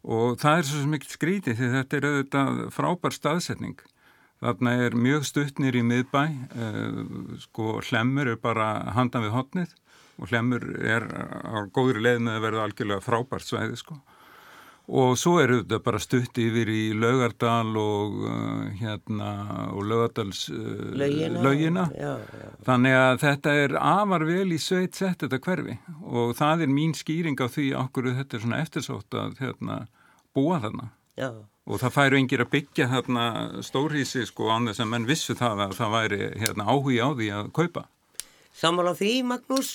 [0.04, 3.78] og það er svo mikil skrítið því þetta er auðvitað frábær staðsetning.
[4.38, 6.22] Þarna er mjög stuttnir í miðbæ,
[6.54, 7.00] uh,
[7.42, 9.72] sko hlemmur er bara handan við hotnið
[10.18, 13.98] og hlemmur er á góðri leið með að verða algjörlega frábært svæði sko.
[14.88, 19.32] Og svo eru þetta bara stutt yfir í Laugardal og uh, hérna
[19.74, 21.42] og Laugardals uh, Laugina.
[21.44, 21.84] laugina.
[21.92, 25.76] Já, já, Þannig að þetta er afar vel í sveit sett þetta hverfi
[26.08, 29.82] og það er mín skýring á því okkur þetta er svona eftirsótt að hérna,
[30.32, 30.88] búa þarna.
[31.20, 31.30] já,
[31.68, 33.24] Og það færu engir að byggja þarna
[33.66, 37.30] stórhísi sko án þess að menn vissu það að það væri hérna, áhugi á því
[37.36, 37.84] að kaupa.
[38.58, 39.70] Sammála því, Magnús?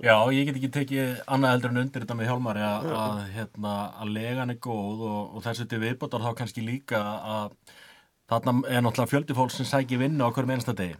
[0.00, 3.74] Já, ég get ekki tekið annað heldur en undir þetta með Hjálmari að, að, hérna,
[4.00, 7.00] að legan er góð og, og þessu til viðbótar þá kannski líka
[7.34, 7.58] að
[8.30, 10.96] þarna er náttúrulega fjöldi fólk sem sækir vinna okkur með einsta degi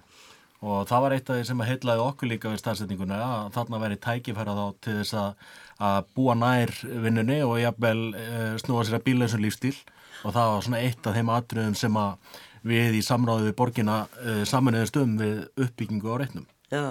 [0.60, 3.80] og það var eitt af því sem að heitlaði okkur líka við staðsetninguna að þarna
[3.80, 5.46] væri tækifæra þá til þess að,
[5.88, 6.72] að búa nær
[7.06, 8.24] vinnunni og jafnvel e,
[8.60, 9.76] snúa sér að bílausum lífstíl
[10.20, 14.02] og það var svona eitt af þeim atriðum sem að við í samráðu við borgina
[14.20, 16.44] e, saminuðist um við uppbyggingu á reitnum.
[16.68, 16.84] Já,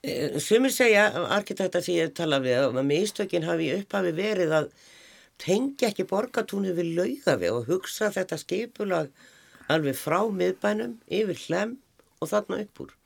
[0.00, 4.72] e, sumir segja, arkitekta sem ég tala við, að mistökin hafi upphafi verið að
[5.42, 9.12] tengja ekki borgatúni við laugafi og hugsa þetta skipulag
[9.72, 11.76] alveg frá miðbænum yfir hlem
[12.22, 12.96] og þarna upp úr.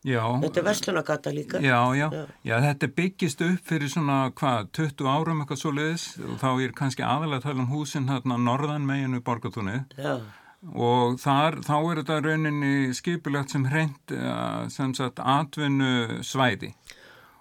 [0.00, 0.22] Já.
[0.40, 1.58] Þetta er verslunagata líka.
[1.60, 6.04] Já, já, já, já, þetta byggist upp fyrir svona, hvað, 20 árum eitthvað svo leiðis
[6.24, 10.14] og þá er kannski aðalega að tala um húsinn hérna norðan meginu borgatúni Já.
[10.72, 14.16] og þar, þá er þetta rauninni skipilegt sem hreint,
[14.72, 16.72] sem sagt, atvinnu svæði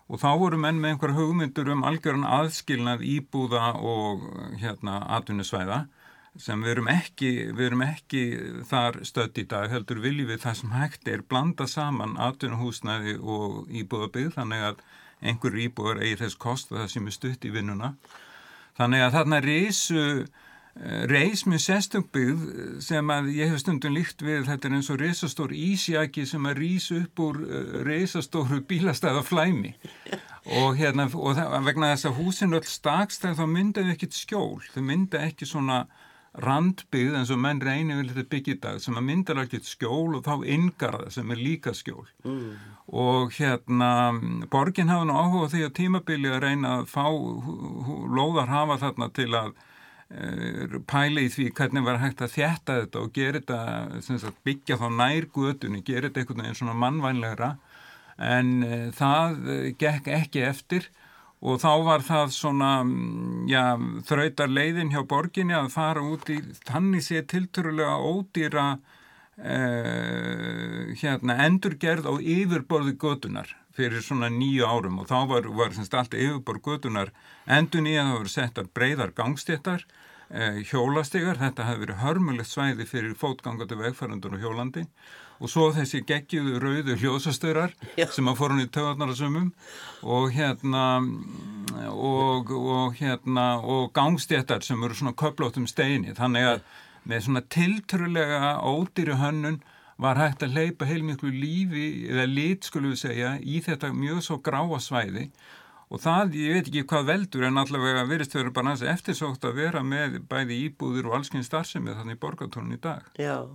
[0.09, 4.25] og þá voru menn með einhver hugmyndur um algjörðan aðskilnað íbúða og
[4.59, 5.85] hérna atvinnu svæða
[6.39, 8.23] sem við erum ekki, við erum ekki
[8.69, 13.71] þar stödd í dag, heldur viljum við það sem hægt er blanda saman atvinnuhúsnaði og
[13.82, 14.84] íbúðabið þannig að
[15.19, 17.93] einhver íbúður eigi þess kost að það sem er stutt í vinnuna.
[18.80, 20.06] Þannig að þarna reysu
[21.10, 22.43] reys með sestungbygð
[22.84, 24.45] sem að ég hef stundum líkt við.
[24.47, 27.39] Þetta er eins og reysastór ísjaki sem að rýs upp úr
[27.88, 29.73] reysastóru bílastæða flæmi.
[30.60, 34.62] Og hérna og það, vegna þess að húsin öll stakstæð þá myndaði ekkit skjól.
[34.71, 35.82] Þau myndaði ekki svona
[36.37, 40.19] randbyggð eins og menn reynir vil þetta byggja í dag sem að myndar ekkert skjól
[40.19, 42.05] og þá yngarða sem er líka skjól.
[42.23, 42.51] Mm.
[42.89, 43.89] og hérna
[44.49, 47.05] borgin hafa nú áhuga því að tímabili að reyna að fá
[48.17, 49.51] lóðar hafa þarna til að
[50.09, 54.79] e, pæla í því hvernig var hægt að þjætta þetta og gera þetta sagt, byggja
[54.81, 57.51] þá nær gutunni, gera þetta einhvern veginn svona mannvænlegra.
[58.17, 59.37] En e, það
[59.81, 60.89] gekk ekki eftir
[61.39, 63.63] og þá var það svona mm, já,
[64.08, 68.65] þrautar leiðin hjá borginni að fara út í þannig sé tilturulega ódýra
[69.39, 74.99] eh, hérna, endurgerð á yfirborði gödunar fyrir svona nýju árum.
[74.99, 77.13] Og þá var, var semst allt yfirborð gödunar
[77.47, 79.88] endur nýja það voru settar breyðar gangstéttar
[80.28, 84.84] eh, hjólastegar, þetta hefði verið hörmulegt svæði fyrir fótgangatu vegfærandur og hjólandi.
[84.84, 89.54] og svo þessi geggiðu rauðu hljóðsastörar sem að fór hann í töðarnarasumum
[90.04, 90.84] og hérna
[91.93, 96.63] og, og hérna og gangstéttar sem eru svona köplótum steini þannig að
[97.08, 99.62] með svona tiltrúlega ódýri hönnun
[99.99, 104.38] var hægt að leipa heilmiklu lífi eða lit skulum við segja í þetta mjög svo
[104.43, 105.30] gráa svæði.
[105.89, 109.82] Og það, ég veit ekki hvað veldur en allavega verist verið bara eftirsókt að vera
[109.82, 113.10] með bæði íbúður og allskyns starfsemi þannig borgartónun í dag.
[113.17, 113.49] Já,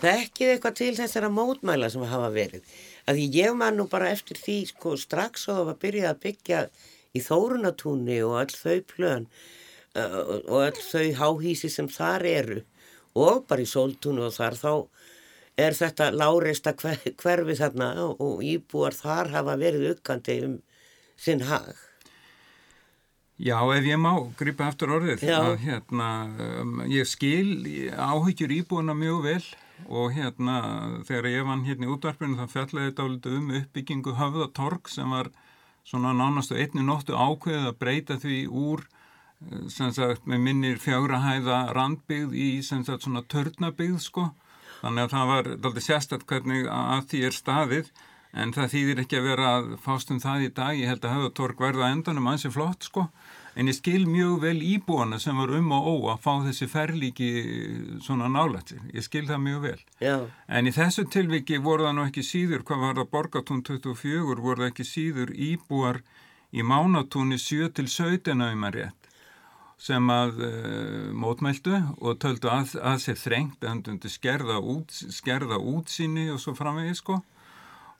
[0.00, 2.76] það ekkið eitthvað til þessara mótmæla sem hafa verið.
[3.06, 6.62] Að ég man nú bara eftir því sko strax og það var byrjað að byggja
[7.16, 9.28] í Þórunatúni og all þau plön
[9.96, 12.62] uh, og all þau háhísi sem þar eru
[13.16, 14.72] og bara í Sóltúni og þar þá
[15.56, 20.56] er þetta láreista hverfi þarna og íbúar þar hafa verið ukkandi um
[21.16, 21.72] sinn hag.
[23.36, 25.26] Já, ef ég má gripa aftur orðið.
[25.28, 26.08] Að hérna,
[26.62, 29.42] um, ég skil áhyggjur íbúina mjög vel
[29.92, 30.54] og hérna
[31.04, 35.28] þegar ég vann hérna í útvarpinu þá fjallaði þetta álítið um uppbyggingu höfðatorg sem var
[35.84, 41.60] svona nánastu einni nóttu ákveðið að breyta því úr eh, sem sagt með minnir fjágrahæða
[41.76, 44.30] randbyggð í sem sagt svona törnabyggð sko.
[44.80, 47.96] Þannig að það var alltaf sérstaklega hvernig að því er staðið
[48.36, 51.14] en það þýðir ekki að vera að fást um það í dag, ég held að
[51.16, 53.06] höfðatorg verða endanum ansi flott sko,
[53.56, 57.30] en ég skil mjög vel íbúana sem var um og ó að fá þessi ferlíki
[58.04, 59.80] svona nálættir, ég skil það mjög vel.
[60.04, 60.16] Já.
[60.48, 64.62] En í þessu tilviki voru það nú ekki síður, hvað var það borgatún 24, voru
[64.62, 66.02] það ekki síður íbúar
[66.52, 69.12] í mánatúni 7-17 auðman rétt
[69.76, 75.58] sem að uh, mótmæltu og töldu að, að sér þrengt að hann skerða, út, skerða
[75.60, 77.18] útsýni og svo framvegið sko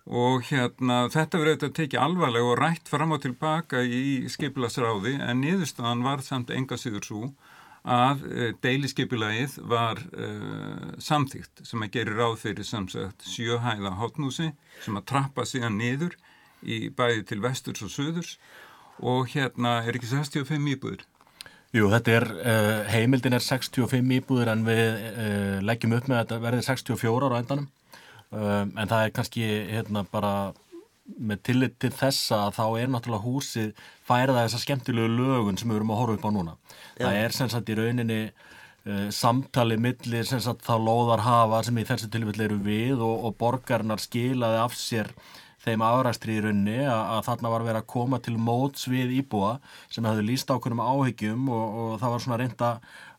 [0.07, 5.17] og hérna þetta verður auðvitað að tekja alvarlega og rætt fram og tilbaka í skipilagsráði
[5.19, 7.23] en niðurstaðan var samt enga síður svo
[7.87, 8.23] að
[8.65, 10.29] deiliskeipilagið var e,
[11.03, 14.49] samþýgt sem að gera ráð fyrir samsagt sjöhæða hotnúsi
[14.83, 16.17] sem að trappa síðan niður
[16.67, 18.33] í bæði til vesturs og söðurs
[18.99, 21.05] og hérna er ekki 65 íbúður.
[21.75, 26.23] Jú, þetta er, uh, heimildin er 65 íbúður en við uh, leggjum upp með að
[26.25, 27.67] þetta verði 64 ára endanum
[28.33, 30.33] um, en það er kannski hérna bara
[31.07, 35.81] með tillit til þessa að þá er náttúrulega húsið færða þessa skemmtilegu lögun sem við
[35.81, 36.55] erum að horfa upp á núna.
[36.97, 37.05] Já.
[37.05, 41.79] Það er sem sagt í rauninni uh, samtali millir sem sagt þá lóðar hafa sem
[41.79, 45.13] í þessu tilfelli eru við og, og borgarnar skilaði af sér
[45.67, 49.57] þeim afræstri í raunni að, að þarna var verið að koma til móts við íbúa
[49.91, 52.71] sem hefðu líst ákveðnum áhyggjum og, og það var svona reynda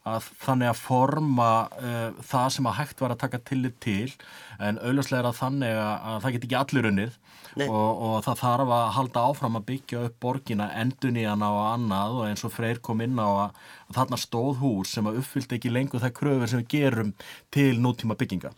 [0.07, 4.09] að þannig að forma uh, það sem að hægt var að taka tillit til
[4.57, 7.17] en auðvitað er að þannig að, að það get ekki allir unnið
[7.65, 11.63] og, og það þarf að halda áfram að byggja upp borgina endun í hana og
[11.71, 15.21] annað og eins og Freyr kom inn á að, að þarna stóð hús sem að
[15.21, 17.13] uppfyllt ekki lengur það kröfur sem við gerum
[17.53, 18.53] til nútíma bygginga.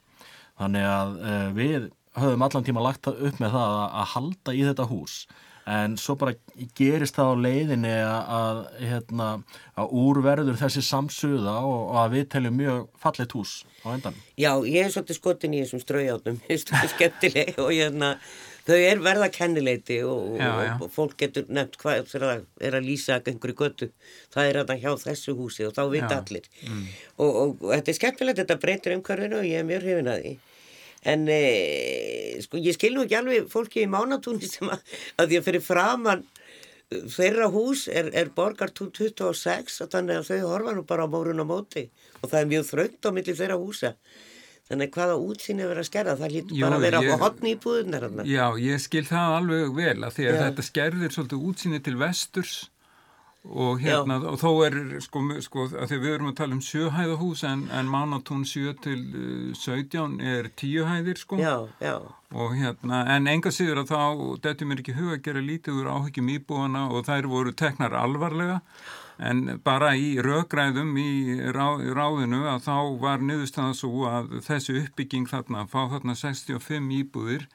[0.60, 4.66] Þannig að uh, við höfum allan tíma lagt upp með það að, að halda í
[4.68, 5.22] þetta hús
[5.70, 6.34] en svo bara
[6.78, 9.30] gerist það á leiðinni að, að, hérna,
[9.78, 13.56] að úrverður þessi samsuða og, og að við teljum mjög fallit hús
[13.86, 14.18] á endan.
[14.40, 16.40] Já, ég er svolítið skotin í þessum straujátum,
[16.96, 18.16] skemmtileg og hérna,
[18.66, 20.74] þau er verða kennileiti og, já, já.
[20.80, 22.28] og fólk getur nefnt hvað það
[22.66, 23.92] er að lýsa einhverju götu,
[24.34, 26.86] það er að það hjá þessu húsi og þá vita allir mm.
[27.22, 30.38] og, og þetta er skemmtilegt, þetta breytir umhverfinu og ég er mjög hrifin að því
[31.08, 31.40] en e,
[32.44, 34.84] sko ég skil nú ekki alveg fólki í mánatúni sem að,
[35.20, 36.26] að því að fyrir framann
[36.90, 41.44] þeirra hús er, er borgartún 26 og þannig að þau horfa nú bara á mórun
[41.44, 41.86] og móti.
[42.24, 43.94] Og það er mjög þröngt á milli þeirra húsa.
[44.70, 46.16] Þannig hvaða útsýni verið að skerða?
[46.18, 49.72] Það lítið bara að vera ég, á hotni í búðunar Já, ég skil það alveg
[49.80, 50.42] vel að því að Já.
[50.44, 52.58] þetta skerðir svolítið útsýni til vesturs
[53.44, 54.28] og hérna Já.
[54.28, 57.88] og þó er sko, sko að því við erum að tala um sjöhæðahús en, en
[57.88, 59.04] mánatún 7 til
[59.56, 61.96] 17 er tíuhæðir sko já, já.
[62.36, 64.02] og hérna en enga sigur að þá
[64.44, 68.60] þetta mér ekki huga að gera lítið úr áhyggjum íbúana og þær voru teknar alvarlega
[69.20, 75.32] en bara í röggræðum í rá, ráðinu að þá var niðurstaðan svo að þessi uppbygging
[75.32, 77.48] þarna fá þarna 65 íbúðir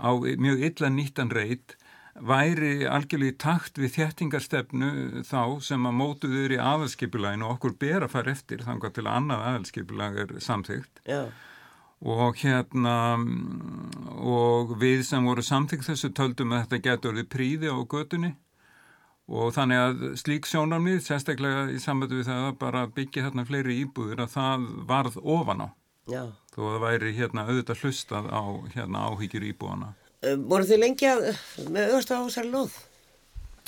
[0.00, 1.76] á mjög illa nýttan reyt
[2.24, 4.88] væri algjörlega í takt við þjættingarstefnu
[5.28, 9.06] þá sem að mótuður í aðalskipulæginu og okkur ber að fara eftir þannig að til
[9.06, 11.20] að annað aðalskipulæg er samþygt Já.
[12.00, 12.96] og hérna
[14.18, 18.34] og við sem voru samþygt þessu töldum að þetta getur orðið príði á gödunni
[19.28, 23.82] og þannig að slík sjónarmið sérstaklega í sambandi við það að bara byggja hérna fleiri
[23.84, 25.68] íbúður að það varð ofan á
[26.08, 26.22] Já.
[26.54, 28.42] þó að það væri hérna auðvitað hlustað á
[28.74, 31.26] hérna áhyggjur íbúana voru þið lengi að,
[31.70, 32.78] með auðvast á þessari lóð?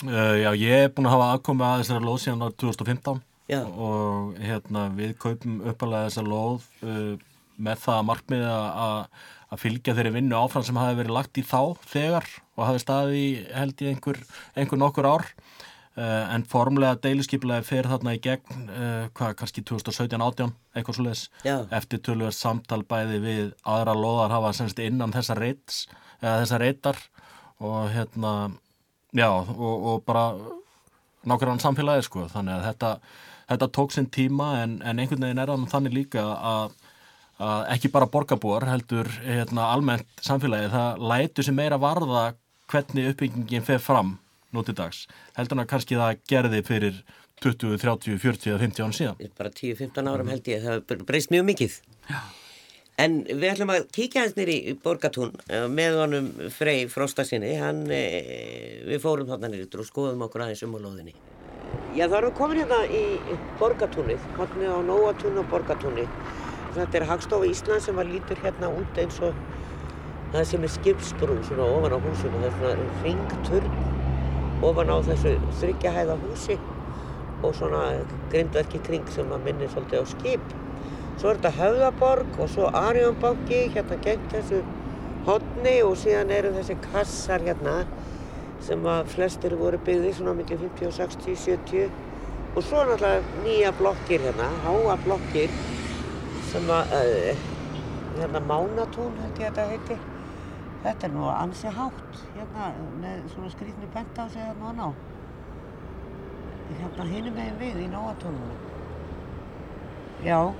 [0.01, 3.19] Uh, já, ég er búin að hafa aðkomið að þessari lóð síðan á 2015
[3.53, 3.59] já.
[3.69, 7.27] og hérna, við kaupum uppalega þessari lóð uh,
[7.61, 11.61] með það markmiði að fylgja þeirri vinnu áfram sem hafi verið lagt í þá
[11.91, 14.23] þegar og hafi staði held í einhver,
[14.57, 15.29] einhver nokkur ár.
[16.01, 18.69] Uh, en formlega deiluskipulega fer þarna í gegn
[19.19, 21.25] hvað, kannski 2017-18 eitthvað svo leiðis
[21.77, 25.83] eftir tölvöld samtal bæði við aðra lóðar hafa semst innan þessa reits
[26.21, 27.01] eða þessar reytar
[27.61, 28.33] og hérna
[29.17, 30.25] já og, og bara
[31.27, 32.27] nákvæmlega samfélagi sko.
[32.33, 32.93] Þannig að þetta,
[33.53, 36.77] þetta tók sinn tíma en, en einhvern veginn er það þannig líka að,
[37.41, 42.31] að ekki bara borgarbúar heldur hérna, almennt samfélagi það lætu sem meira varða
[42.71, 44.17] hvernig uppbyggingin fer fram
[44.55, 45.07] nótið dags.
[45.37, 47.01] Heldur það kannski það gerði fyrir
[47.41, 49.33] 20, 30, 40, 50 án síðan.
[49.39, 51.81] Bara 10-15 árum held ég það breyst mjög mikið.
[52.11, 52.21] Já
[53.01, 57.87] En við ætlum að kíkja hans nýri í Borgatún eh, með honum Frey Frostasinni, hann,
[57.89, 61.15] e, við fórum þarna nýri og skoðum okkur aðeins um á loðinni.
[61.97, 66.05] Já þá erum við komin hérna í Borgatúnið, hodni á Nóatún og Borgatúni.
[66.77, 69.39] Þetta er Hagstofa Ísland sem var lítur hérna út eins og
[70.35, 75.33] það sem er skipsbrú svona ofan á húsinu, það er svona ringturn ofan á þessu
[75.63, 76.59] þryggjahæða húsi
[77.41, 77.85] og svona
[78.31, 80.53] grindverki kring sem að minni svolítið á skip.
[81.21, 84.63] Svo er þetta Höfðaborg og svo Arjónbanki hérna gegn þessu
[85.27, 87.75] hodni og síðan eru þessi kassar hérna
[88.65, 94.25] sem að flestir voru byggði svona mikið 50, 60, 70 og svo náttúrulega nýja blokkir
[94.25, 95.53] hérna, háa blokkir
[96.49, 97.45] sem að uh,
[98.17, 99.99] hérna Mánatún held ég að þetta heiti.
[100.87, 102.73] Þetta er nú ansi hátt hérna
[103.05, 104.89] með svona skrýtni bent á sig hérna á ná.
[106.81, 108.59] Hérna hinum megin við í Nóatúnum
[110.25, 110.53] já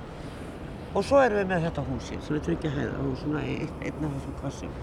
[0.91, 4.15] og svo erum við með þetta húsi sem er tryggja hæða og svona einn af
[4.17, 4.77] þessum kvassum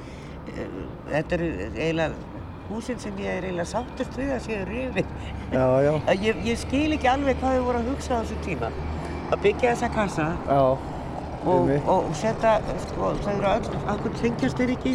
[0.55, 0.77] eh,
[1.11, 5.13] þetta er eiginlega húsin sem ég er eiginlega sáttist við að séu rifin.
[6.27, 8.69] Ég, ég skil ekki alveg hvað þau voru að hugsa á þessu tíma.
[9.33, 10.59] Að byggja þessa kassa já,
[11.49, 14.95] og, og setja sko, það eru öll, akkur tengjast þeir ekki?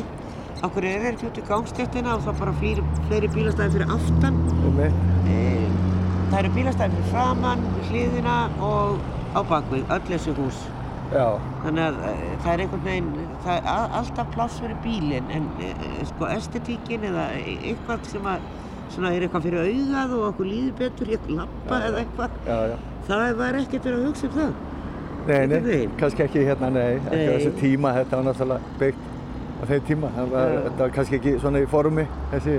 [0.64, 4.40] Akkur er þeir ekki út í gangstéttina og það bara fleiri, fleiri bílastæði fyrir aftan?
[5.34, 5.40] E,
[6.30, 8.38] það eru bílastæði fyrir framann, hliðina
[8.70, 10.62] og á bakvið, öll þessu hús
[11.12, 11.28] Já.
[11.64, 13.10] Þannig að eh, það er einhvern veginn,
[13.46, 18.48] það er alltaf pláss fyrir bílinn en eh, sko estetíkin eða eitthvað sem að,
[18.96, 22.76] svona er eitthvað fyrir auðað og okkur líður betur, eitthvað lappa eða eitthvað, já, já.
[23.10, 24.54] það var ekkert verið að hugsa um það.
[25.24, 27.28] Nei, nei, kannski ekki hérna, nei, ekki Nei.
[27.32, 29.06] á þessu tíma, þetta var náttúrulega byggt
[29.56, 32.58] á þeim tíma, það var, þetta var kannski ekki svona í formi, þessi,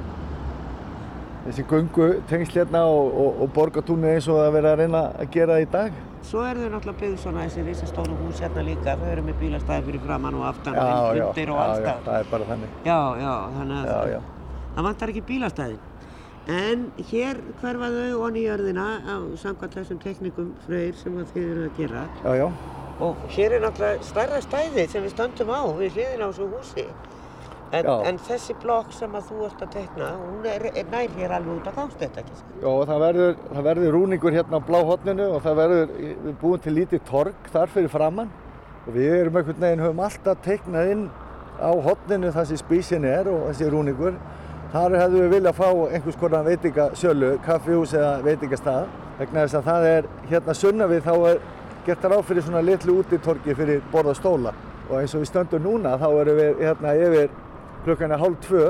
[1.44, 5.32] þessi gungu tengsl hérna og, og, og borgatúni eins og það verið að reyna að
[5.34, 5.98] gera í dag.
[6.24, 9.84] Svo eru þau náttúrulega byggð svona þessi risastóru hús hérna líka, þau eru með bílastæði
[9.88, 12.04] fyrir framann og aftan Já, og já, undir og já, alls já, staðar.
[12.06, 12.70] það er bara þannig.
[12.88, 14.20] Já, já, þannig að Já, já.
[14.76, 15.82] það vantar ekki bílastæðin.
[16.54, 21.66] En hér hverfa þau onni í jörðina á samkvæmt þessum teknikum freyr sem þið eru
[21.68, 22.06] að gera.
[22.24, 22.48] Já, já,
[23.04, 26.84] Og hér er náttúrulega stærra stæði sem við stöndum á við hliðin á þessu húsi.
[27.74, 31.34] En, en þessi blokk sem að þú ert að tekna, hún er, er nær hér
[31.38, 35.28] alveg út á gangstætt, ekki já, og það verður, það verður rúningur hérna á bláhotninu
[35.34, 38.32] og það verður, við búum til lítið torg þar fyrir framann
[38.84, 41.04] og við erum einhvern veginn, höfum alltaf teiknað inn
[41.60, 44.16] á hotninu þar sem spísin er og þessi rúningur.
[44.74, 48.88] Þar hefðum við viljað fá einhvers konar veitingasölu, kaffihús eða veitingastað.
[49.20, 51.42] Vegna þess að það er hérna sunna við þá er
[51.86, 54.54] gert ráð fyrir svona litlu útitorgi fyrir borða stóla.
[54.90, 57.30] Og eins og við stöndum núna þá erum við hérna yfir
[57.84, 58.64] klukkan er hálf tvö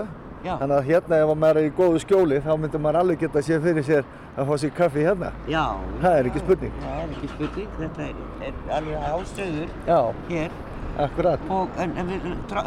[0.45, 0.59] Já.
[0.61, 3.63] þannig að hérna ef maður er í góðu skjóli þá myndir maður alveg geta séð
[3.65, 4.05] fyrir sér
[4.37, 5.31] að fá sér kaffi hérna.
[5.49, 5.65] Já.
[6.03, 6.75] Það er ekki spurning.
[6.83, 8.17] Það er ekki spurning, þetta er,
[8.49, 10.57] er alveg ástöður Já, hér.
[11.05, 11.47] akkurat.
[11.51, 12.27] Og, en, en við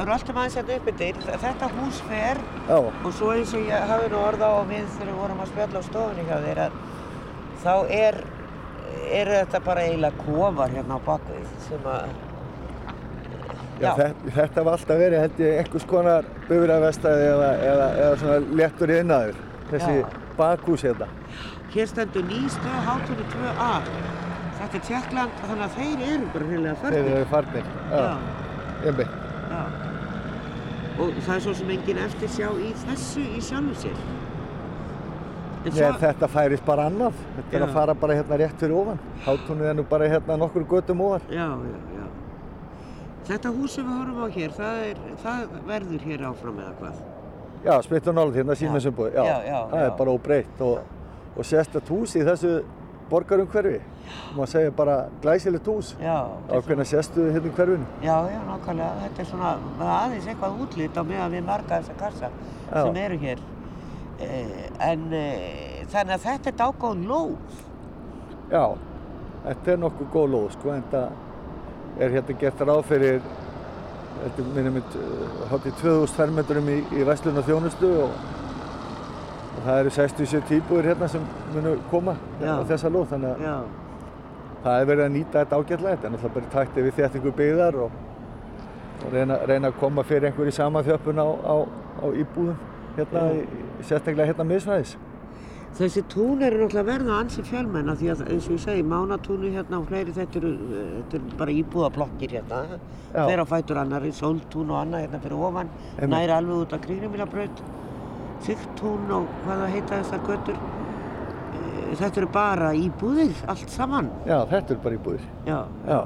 [0.09, 4.09] röltum aðeins hérna upp yfir, þetta hús fer Já, og svo eins og ég hafi
[4.11, 6.81] nú orða á við þegar við vorum að spjalla á stofunni hjá þér að
[7.61, 8.17] þá er,
[9.21, 12.09] eru þetta bara eiginlega kofar hérna á bakvið sem að,
[13.81, 18.57] Já, þetta, þetta var alltaf verið held ég einhvers konar bifræðvestæði eða, eða, eða svona
[18.61, 19.39] léttur innaður,
[19.71, 19.95] þessi
[20.37, 21.07] bakhús hérna.
[21.73, 23.71] hér stendur nýstöð hátunni 2A.
[24.57, 27.15] Þetta er Tjekkland, þannig að þeir eru bara hreinlega Þeir förnir.
[27.17, 27.65] eru farnir.
[27.91, 28.05] Já,
[28.89, 29.23] einmitt.
[30.97, 33.99] Og það er svo sem engin eftir sjá í þessu í sjálfu sér.
[35.67, 37.13] Nei, þetta færist bara annað.
[37.35, 37.65] Þetta er Já.
[37.67, 38.99] að fara bara hérna rétt fyrir ofan.
[39.25, 41.21] Hátunnið er nú bara hérna nokkur göttum ofan.
[41.29, 41.96] Já, já, já.
[43.27, 46.99] Þetta hús sem við horfum á hér, það, er, það verður hér áfram eða hvað?
[47.65, 49.09] Já, og nála hérna símessumbúi.
[49.11, 49.85] Já, Já, já, það já.
[49.89, 50.77] er bara óbreytt og,
[51.35, 52.53] og sérstætt hús í þessu
[53.11, 53.81] borgarumhverfi.
[54.37, 55.91] Má segja bara glæsilegt hús.
[55.99, 57.87] Ákveðna sérstuðu hérna í hverfinu.
[58.05, 59.03] já, já, nákvæmlega.
[59.03, 59.53] Þetta er svona
[59.97, 62.31] aðeins eitthvað útlit á meðan við marga þessa kassa
[62.71, 63.43] sem eru hér.
[64.23, 67.63] Eh, en eh, þannig að þetta er dágóð lóð.
[68.51, 68.63] Já,
[69.43, 71.09] þetta er nokkuð góð lóð sko, en það
[71.99, 73.21] er hérna gert ráð fyrir
[74.55, 74.97] minnum mitt
[75.51, 78.15] hátt í 2000 fermetrum í, í Vestlun og þjónustu og,
[79.57, 83.09] og það eru 67 íbúðir hérna sem munu koma á þessa lóð.
[83.13, 83.55] Þannig að Já,
[84.63, 85.95] það er verið að nýta þetta ágætlega.
[85.95, 87.99] Þetta er náttúrulega bara takti við þéttingu byggðar og,
[89.05, 91.55] og reyna, reyna að koma fyrir einhverju samanþjöppun á, á,
[92.03, 92.57] á íbúðum
[92.97, 93.45] hérna, í,
[93.83, 94.97] sérstaklega hérna miðsvæðis.
[95.77, 99.51] Þessi tún eru náttúrulega verða ansi fjölmenn af því að eins og ég segi, mánatúnu
[99.53, 102.61] hérna og fleiri þetta eru, þetta eru bara íbúðablokkir hérna.
[103.13, 106.09] Hver á fætur annari, sóltún og annað hérna fyrir ofan, Einmitt.
[106.15, 107.61] næri alveg út á Kringlumílabraut,
[108.47, 110.57] Þygtún og hvað það heita þessar götur.
[110.57, 114.09] Eh, Þetta eru bara íbúðir, allt saman.
[114.29, 115.23] Já, þetta er bara íbúðir.
[115.45, 115.59] Já.
[115.87, 115.99] Já,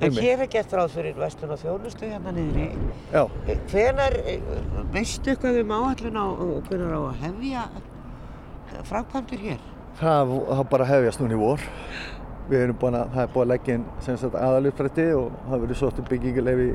[0.00, 0.20] En Einmitt.
[0.24, 2.68] hér er gett ráð fyrir vestlun og þjónustu hérna niðri.
[3.12, 3.22] já.
[3.48, 4.40] Eh, Hvenar, eh,
[4.92, 7.62] veistu eitthvað um áallun á, og hvenar á að hefja
[8.84, 9.64] framkvæmdur hér?
[10.00, 11.64] Það, það bara hefjast núna í vor.
[12.46, 13.86] Við erum búin að, það er búin að leggja inn
[14.42, 16.68] aðalupprætti og það verður sótt um bygginguleif í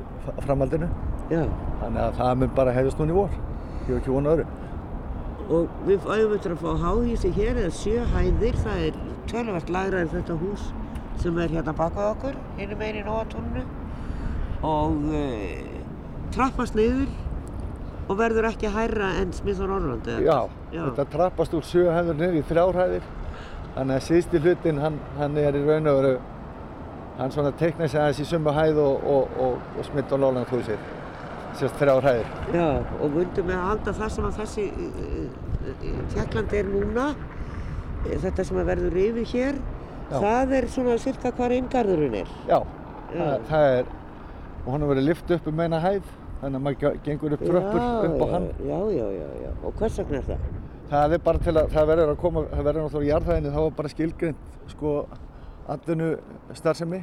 [0.48, 0.90] framhaldinu.
[1.32, 1.46] Já.
[1.84, 3.38] Þannig að það mun bara hefjast núna í vor.
[3.86, 4.50] Ég hef ekki vonað öðru.
[5.52, 9.00] Og við æfum eftir að fá háhísi hér eða sjö hæðir, það er
[9.32, 10.70] töluvert lagra en þetta hús
[11.22, 13.64] sem er hérna bakað okkur, hinum meginn í Nóatúnnu
[14.66, 15.26] og e,
[16.34, 17.10] trappast niður
[18.08, 20.24] og verður ekki hærra en Smith og Norrland eða?
[20.26, 20.84] Já, Já.
[20.88, 23.10] þetta trappast úr sjö hefður niður í þrjárhæðir.
[23.76, 26.16] Þannig að síðsti hlutin, hann, hann er í raun og veru,
[27.20, 30.52] hann svona teiknar sig aðeins í sömu hæð og, og, og, og smitt og lóland
[30.52, 30.90] húsið.
[31.60, 32.28] Sérst þrjárhæðir.
[32.56, 32.68] Já,
[33.00, 34.66] og vundum við að halda það sem að þessi
[36.14, 37.08] tjekkland er núna,
[38.08, 39.60] þetta sem að verður rifið hér,
[40.12, 40.16] Já.
[40.18, 42.32] það er svona cirka hvar inngarðurinn er.
[42.50, 42.60] Já.
[43.12, 43.92] Það, það er,
[44.62, 46.12] og hann har verið lyft upp um eina hæð,
[46.42, 48.48] þannig að maður ge- gengur upp tröppur upp á hann.
[48.66, 50.38] Já, já, já, já, og hvers vegna er það?
[50.92, 53.60] Það er bara til að, það verður að koma, það verður náttúrulega í jarðhæðinni, þá
[53.64, 54.36] var bara skilgrind,
[54.68, 55.08] sko,
[55.72, 56.08] allinu
[56.58, 57.00] starfsemi,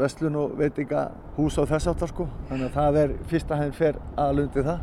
[0.00, 1.02] vestlun og veitinga,
[1.36, 2.26] hús og þess áttar, sko.
[2.48, 4.80] Þannig að það er, fyrsta hæðin fer aðalundi það,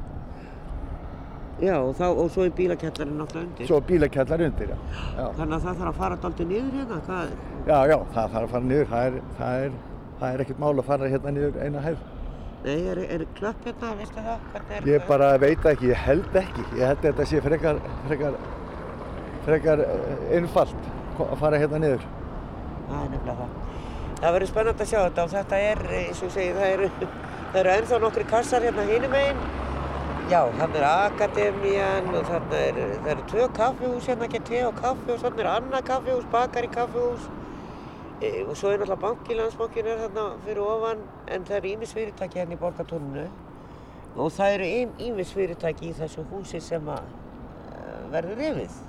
[1.58, 3.66] Já, og, þá, og svo er bílakjallarinn náttúrulega undir.
[3.66, 4.76] svo bílakjallari undir, já.
[5.18, 7.32] Já, Þannig að það þarf að fara dálítið niður hérna, hvað?
[7.66, 9.72] já, já það þarf að fara niður, það er, það er,
[10.20, 10.30] það
[11.90, 11.98] er
[12.66, 14.46] Nei, er, er klöpp hérna, veistu það?
[14.54, 16.64] Hvernig er Ég bara veit það ekki, ég held ekki.
[16.80, 18.40] Ég held að þetta sé frekar, frekar,
[19.46, 20.90] frekar eh, einfalt
[21.22, 22.08] að fara hérna niður.
[22.88, 23.56] Það er nefnilega það.
[24.18, 26.92] Það verður spennand að sjá þetta og þetta er, eins og ég segi, það eru,
[27.54, 29.48] það eru ennþá nokkri kassar hérna hínum einn.
[30.28, 34.74] Já, hann er Akademían og þarna er, það eru tvö kaffihús hérna, ekki te og
[34.82, 37.30] kaffi og þarna er annað kaffihús, bakari kaffihús.
[38.18, 41.94] E, og svo er náttúrulega banki, landsbankin er þarna fyrir ofan, en það eru ímis
[41.94, 43.28] fyrirtæki hérna í borgartónunu.
[44.18, 44.70] Og það eru
[45.06, 48.80] ímis fyrirtæki í þessu húsi sem að uh, verður rifið.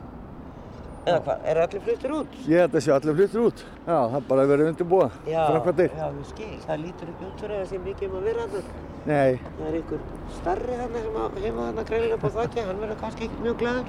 [1.09, 2.39] Eða hvað, er allir fluttir út?
[2.49, 3.63] Ég held að sé allir fluttir út.
[3.85, 5.11] Já, það bara verið undirbúa.
[5.29, 6.51] Já, já, ég skil.
[6.65, 8.75] Það lítur ekki út fyrir að það sé mikið um að vera hann.
[9.09, 10.03] Nei, Það er einhver
[10.41, 12.67] starri hann sem að heima hann að greinilega upp á þakki.
[12.69, 13.89] Hann verður kannski ekki mjög glæður.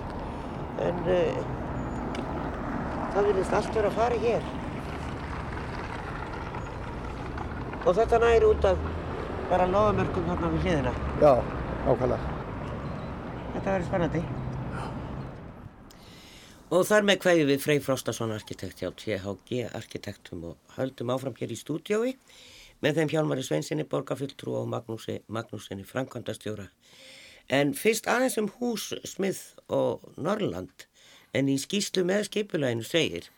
[0.85, 1.43] En uh,
[3.15, 4.49] það vilist allt vera að fara hér.
[7.85, 8.81] Og þetta næri út af
[9.49, 10.93] bara loðamörkum þarna við hliðina.
[11.21, 11.31] já,
[11.87, 12.37] ákvæmlega.
[13.53, 14.23] Þetta verður spennandi.
[16.69, 21.55] Og þar með hverju við Frey Frostason arkitekt hjá THG arkitektum og höldum áfram hér
[21.55, 22.11] í stúdiói
[22.83, 26.67] með þeim Hjálmari Sveinsinni, borgarfulltrú og Magnúsi, Magnúsinni Frankvandastjóra.
[27.49, 30.85] En fyrst aðeins um hús Smith og Norrland
[31.33, 33.31] en í skýslu með skipulæginu segir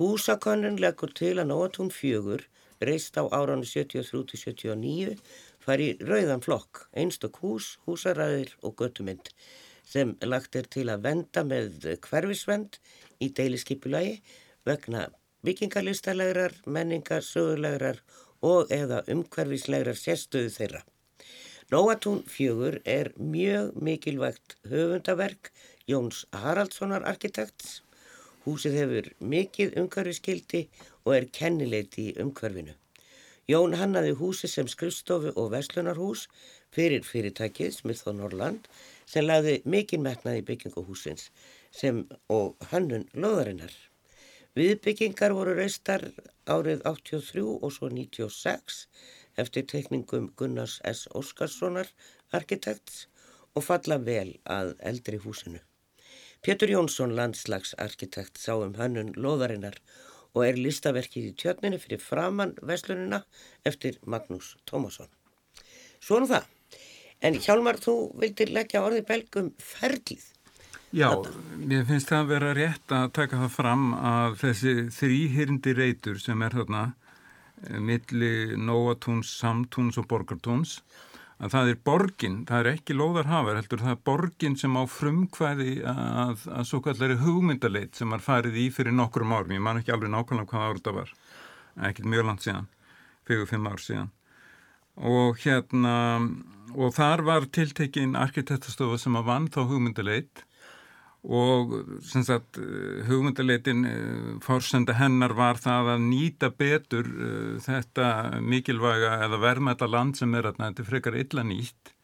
[0.00, 2.48] Húsakönnun leggur til að Nóatún fjögur
[2.80, 5.16] reist á áranu 73-79
[5.62, 9.32] fari í rauðan flokk, einstök hús, húsaræðir og göttumynd
[9.86, 12.80] sem lagt er til að venda með hverfisvend
[13.22, 14.18] í deiliskipulagi
[14.66, 15.06] vegna
[15.46, 18.02] byggingarlistalegrar, menningar, sögulegrar
[18.42, 20.82] og eða umhverfislegrar sérstöðu þeirra.
[21.70, 25.50] Nóatún fjögur er mjög mikilvægt höfundaverk
[25.86, 27.80] Jóns Haraldssonar arkitekts.
[28.46, 30.66] Húsið hefur mikið umhverfiskildi
[31.06, 32.74] og er kennileiti í umhverfinu.
[33.46, 36.26] Jón hannaði húsi sem skrifstofu og verslunarhús
[36.74, 38.66] fyrir fyrirtækið Smith og Norrland
[39.06, 41.28] sem laði mikið metnaði bygginguhúsins
[41.70, 42.02] sem
[42.38, 43.70] og hannun loðarinnar.
[44.58, 46.08] Viðbyggingar voru reistar
[46.50, 48.82] árið 83 og svo 96
[49.42, 51.06] eftir tekningum Gunnars S.
[51.14, 51.92] Óskarssonar
[52.34, 53.06] arkitekts
[53.54, 55.62] og falla vel að eldri húsinu.
[56.42, 59.78] Pétur Jónsson, landslagsarkitekt, sá um hannun loðarinnar
[60.36, 63.22] og er listaverkið í tjörninu fyrir framann veslunina
[63.64, 65.08] eftir Magnús Tómasson.
[66.00, 66.52] Svona það.
[67.24, 70.26] En Hjálmar, þú vildir leggja orði belgum ferlið.
[70.94, 71.08] Já,
[71.56, 76.44] mér finnst það að vera rétt að taka það fram að þessi þrýhyrndi reytur sem
[76.46, 78.30] er þarna eh, milli
[78.60, 80.78] Nóatúns, Samtúns og Borgartúns
[81.36, 85.74] að það er borgin, það er ekki lóðarhafar heldur það er borgin sem á frumkvæði
[85.90, 89.52] að, að svo kallari hugmyndaleit sem var farið í fyrir nokkrum árum.
[89.52, 91.12] Ég man ekki alveg nákvæmlega hvað ár þetta var.
[91.90, 92.70] Ekkert mjög langt síðan,
[93.28, 94.12] fyrir fimm ár síðan.
[94.96, 95.96] Og hérna
[96.72, 100.45] og þar var tiltekin arkitektastofa sem að vann þá hugmyndaleit
[101.26, 101.72] og
[102.06, 102.60] sagt,
[103.08, 103.82] hugmyndaleitin
[104.44, 110.52] fórsenda hennar var það að nýta betur uh, þetta mikilvæga eða verðmæta land sem er
[110.52, 111.96] þetta frekar illa nýtt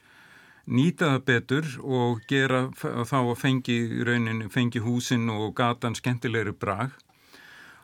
[0.66, 6.94] nýta það betur og gera þá að fengi raunin, fengi húsin og gatan skemmtilegri brag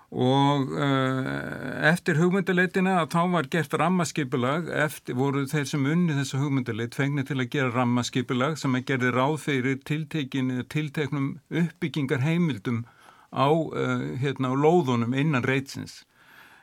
[0.09, 6.41] og uh, eftir hugmyndaleitina að þá var gert rammaskipulag eftir voru þeir sem unni þessu
[6.41, 12.87] hugmyndaleit fengni til að gera rammaskipulag sem að gerði ráð fyrir tilteknum uppbyggingar heimildum
[13.29, 16.07] á, uh, hérna, á lóðunum innan reytsins.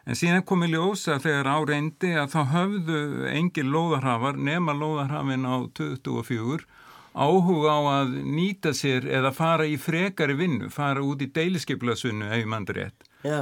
[0.05, 5.45] En síðan kom í ljósa þegar á reyndi að þá höfðu engin lóðarhafar nema lóðarhafin
[5.45, 6.65] á 24
[7.15, 12.49] áhuga á að nýta sér eða fara í frekari vinnu, fara út í deiliskeiplasvinnu ef
[12.49, 13.05] mann rétt.
[13.25, 13.41] Já.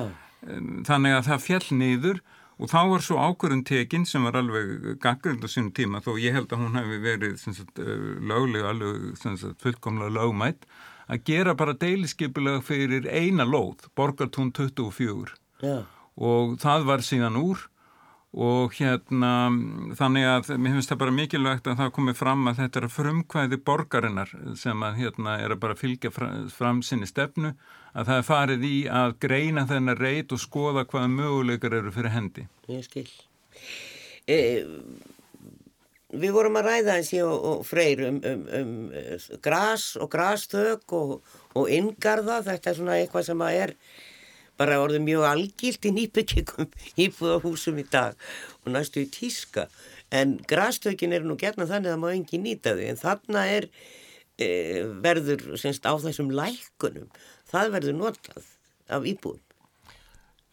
[0.88, 2.24] Þannig að það fjall niður
[2.60, 6.36] og þá var svo ákvörðun tekinn sem var alveg gaggrind á sínum tíma þó ég
[6.36, 10.68] held að hún hefði verið sagt, löglega, alveg sagt, fullkomlega lögmætt
[11.12, 15.84] að gera bara deiliskeiplega fyrir eina lóð, Borgartún 24 Já.
[16.16, 17.66] og það var síðan úr
[18.34, 19.32] og hérna
[19.98, 22.96] þannig að mér finnst það bara mikilvægt að það komi fram að þetta er að
[22.96, 27.54] frumkvæði borgarinnar sem að hérna er að bara fylgja fram sinni stefnu
[27.94, 32.16] að það er farið í að greina þennar reit og skoða hvaða möguleikar eru fyrir
[32.16, 32.48] hendi.
[32.74, 33.06] Ég skil.
[34.26, 34.40] E,
[36.10, 38.74] við vorum að ræða eins og, og freyr um, um, um
[39.46, 41.14] gras og grastök og,
[41.54, 43.76] og inngarða, þetta er svona eitthvað sem að er
[44.60, 46.70] bara orðið mjög algilt í nýbyggingum
[47.06, 48.18] íbúðahúsum í dag
[48.64, 49.68] og næstu í tíska.
[50.14, 53.70] En grastökin er nú gerna þannig að maður engi nýta þau en þarna er
[54.38, 54.50] e,
[55.04, 57.10] verður semst á þessum lækunum
[57.50, 58.54] það verður notað
[58.94, 59.42] af íbúðum.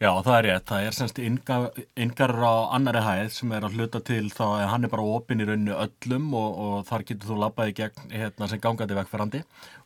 [0.01, 0.63] Já, það er rétt.
[0.65, 4.87] Það er semst yngar á annari hæð sem er að hluta til þá að hann
[4.87, 8.63] er bara opinn í rauninu öllum og, og þar getur þú labbaði gegn hérna, sem
[8.63, 9.43] gangandi vekkferandi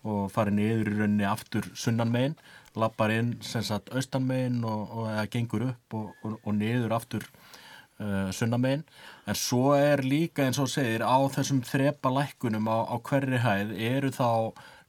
[0.07, 2.38] og farið niður í rauninu aftur sunnan megin,
[2.80, 7.26] labbar inn sem sagt austan megin og, og eða gengur upp og, og niður aftur
[7.99, 8.86] uh, sunnan megin.
[9.28, 13.76] En svo er líka eins og segir á þessum þrepa lækkunum á, á hverri hæð
[13.76, 14.30] eru þá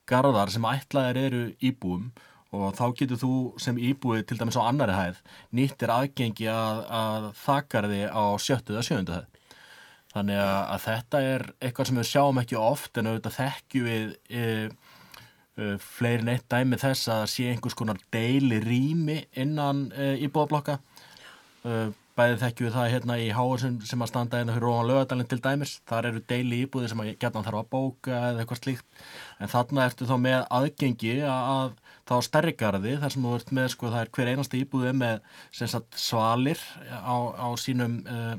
[0.06, 2.10] garðar sem ætlaðir eru íbúum
[2.56, 5.22] og þá getur þú sem íbúið til dæmis á annari hæð
[5.56, 9.32] nýttir aðgengi að, að þakkarði á sjöttu eða sjöndu hæð.
[10.16, 14.14] Þannig að, að þetta er eitthvað sem við sjáum ekki oft en auðvitað þekkju við
[14.30, 14.44] e,
[15.80, 20.76] fleirin eitt dæmi þess að sé einhvers konar deili rými innan e, íbúðablokka.
[21.64, 21.78] E,
[22.16, 25.40] bæðið þekkju við það hérna í háarsum sem að standa hérna fyrir ofan lögadalinn til
[25.44, 25.74] dæmis.
[25.88, 29.02] Þar eru deili íbúði sem að geta þarf að bóka eða eitthvað slíkt.
[29.40, 31.74] En þarna ertu þá með aðgengi að
[32.06, 35.20] þá stærri gardi þar sem þú ert með sko það er hver einasta íbúðið með
[35.58, 38.36] sagt, svalir á, á sínum uh,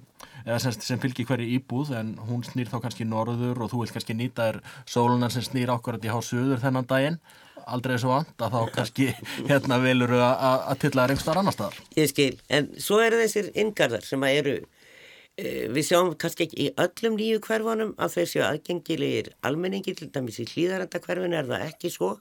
[0.48, 3.92] eða sem, sem fylgir hverju íbúð en hún snýr þá kannski norður og þú vil
[3.98, 7.20] kannski nýta þér sólunar sem snýr ákvarðat í hásuður þennan daginn
[7.68, 9.10] aldrei svo vant að þá kannski
[9.50, 11.80] hérna velur að tilla einhverstaðar annar staðar.
[12.00, 16.62] Ég skil, en svo eru þessir yngarðar sem að eru uh, við sjáum kannski ekki
[16.64, 21.68] í öllum nýju hverfanum að þessu aðgengilegir almenningi til dæmis í hlýðaranda hverfin er það
[21.68, 22.16] ekki svo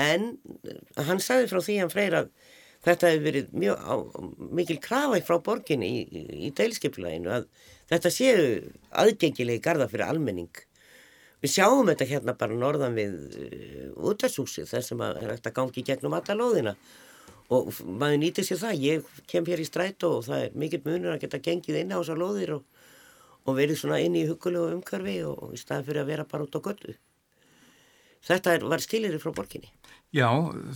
[0.00, 0.32] en
[0.96, 2.32] hann sagði frá því hann freyr að
[2.84, 3.94] þetta hefur verið mjög á,
[4.58, 7.48] mikil krafa frá borginni í, í, deilskipleginu að
[7.90, 8.44] þetta séu
[9.02, 10.52] aðgengilegi garda fyrir almenning.
[11.44, 15.58] Við sjáum þetta hérna bara norðan við uh, útverðshúsi þar sem að er eftir að
[15.58, 16.76] gangi gegnum alla lóðina
[17.52, 18.84] og maður nýtir sér það.
[18.84, 22.00] Ég kem hér í stræt og það er mikill munur að geta gengið inn á
[22.00, 22.86] þessa lóðir og,
[23.44, 26.48] og verið svona inn í hugulegu umkarfi og, og í staðan fyrir að vera bara
[26.48, 26.96] út á göldu.
[28.24, 29.68] Þetta var skilir frá borginni.
[30.14, 30.28] Já,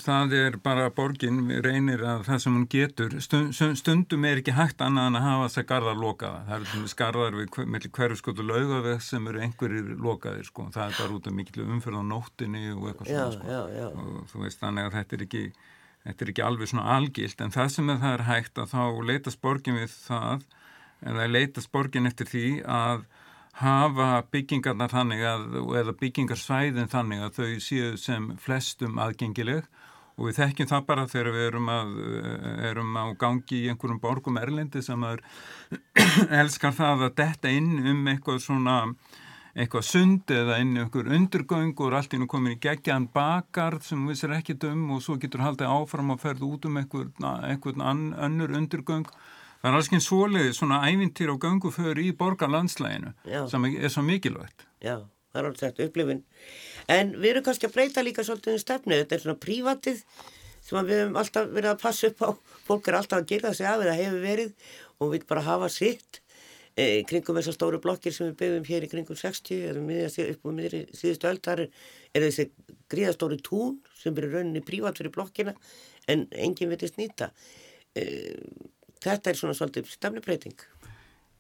[0.03, 4.83] það er bara borgin reynir að það sem hún getur stund, stundum er ekki hægt
[4.83, 6.41] annað en að hafa þess að garðar lokaða.
[6.49, 10.67] Það eru skarðar við mellir hverju skotu laugaveg sem eru einhverjir lokaðir sko.
[10.75, 13.53] Það er bara út af miklu umfyrð á nóttinni og eitthvað já, svona sko.
[13.55, 13.87] Já, já.
[14.03, 15.45] Og þú veist þannig að þetta er ekki,
[16.09, 18.83] þetta er ekki alveg svona algilt en það sem er það er hægt að þá
[19.13, 20.49] leitast borgin við það
[21.07, 23.07] eða leitast borgin eftir því að
[23.59, 25.45] hafa byggingarnar þannig að,
[25.81, 29.69] eða byggingarsvæðin þannig að þau séu sem flestum aðgengileg.
[30.19, 31.91] Og við þekkjum það bara þegar við erum, að,
[32.73, 35.23] erum á gangi í einhverjum borgum erlendi sem er
[36.41, 38.79] elskar það að detta inn um eitthvað svona
[39.59, 43.83] eitthvað sund eða inn í einhver undurgöng og allt inn og komin í gegjaðan bakard
[43.87, 48.15] sem við sér ekki dum og svo getur haldið áfram að ferða út um einhvern
[48.27, 49.09] önnur undurgöng
[49.59, 53.15] Það er alls ekki svoleiði svona ævintýr og ganguföður í borgarlandslæginu
[53.51, 54.67] sem er svo mikilvægt.
[54.79, 55.01] Já,
[55.33, 56.21] það er alveg sagt upplifin.
[56.95, 59.01] En við erum kannski að breyta líka svolítið um stefnu.
[59.01, 60.05] Þetta er svona prívatið
[60.69, 62.31] sem við hefum alltaf verið að passa upp á.
[62.69, 66.23] Fólk er alltaf að gera sig af eða hefur verið og við bara hafa sitt
[66.79, 70.47] e, kringum þessar stóru blokkir sem við byggum hér í kringum 60 eða miðast upp
[70.47, 71.43] á miðri síðustu öll.
[71.43, 71.85] Það er,
[72.15, 72.51] er þessi
[72.95, 75.59] gríðastóri tún sem er rauninni prívat fyrir blokkina
[76.07, 77.33] en enginn vitist nýta.
[77.99, 78.07] E,
[79.05, 80.59] þetta er svona svolítið stefnubreiting.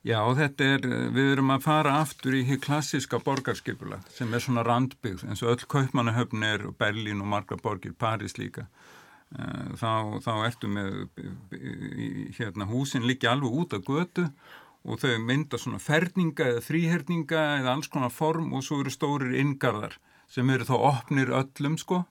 [0.06, 4.62] Já, þetta er, við erum að fara aftur í hér klassiska borgarskipula sem er svona
[4.66, 8.68] randbyggð eins og öll Kaupmannahöfn og Berlín og margra borgir, Paris líka.
[9.36, 11.08] Eh, þá, þá ertu með
[12.38, 14.28] hérna húsin líka alveg út af götu
[14.88, 19.34] og þau mynda svona ferninga eða þrýherninga eða alls konar form og svo eru stórir
[19.42, 19.98] ingarðar
[20.32, 22.06] sem eru þá opnir öllum sko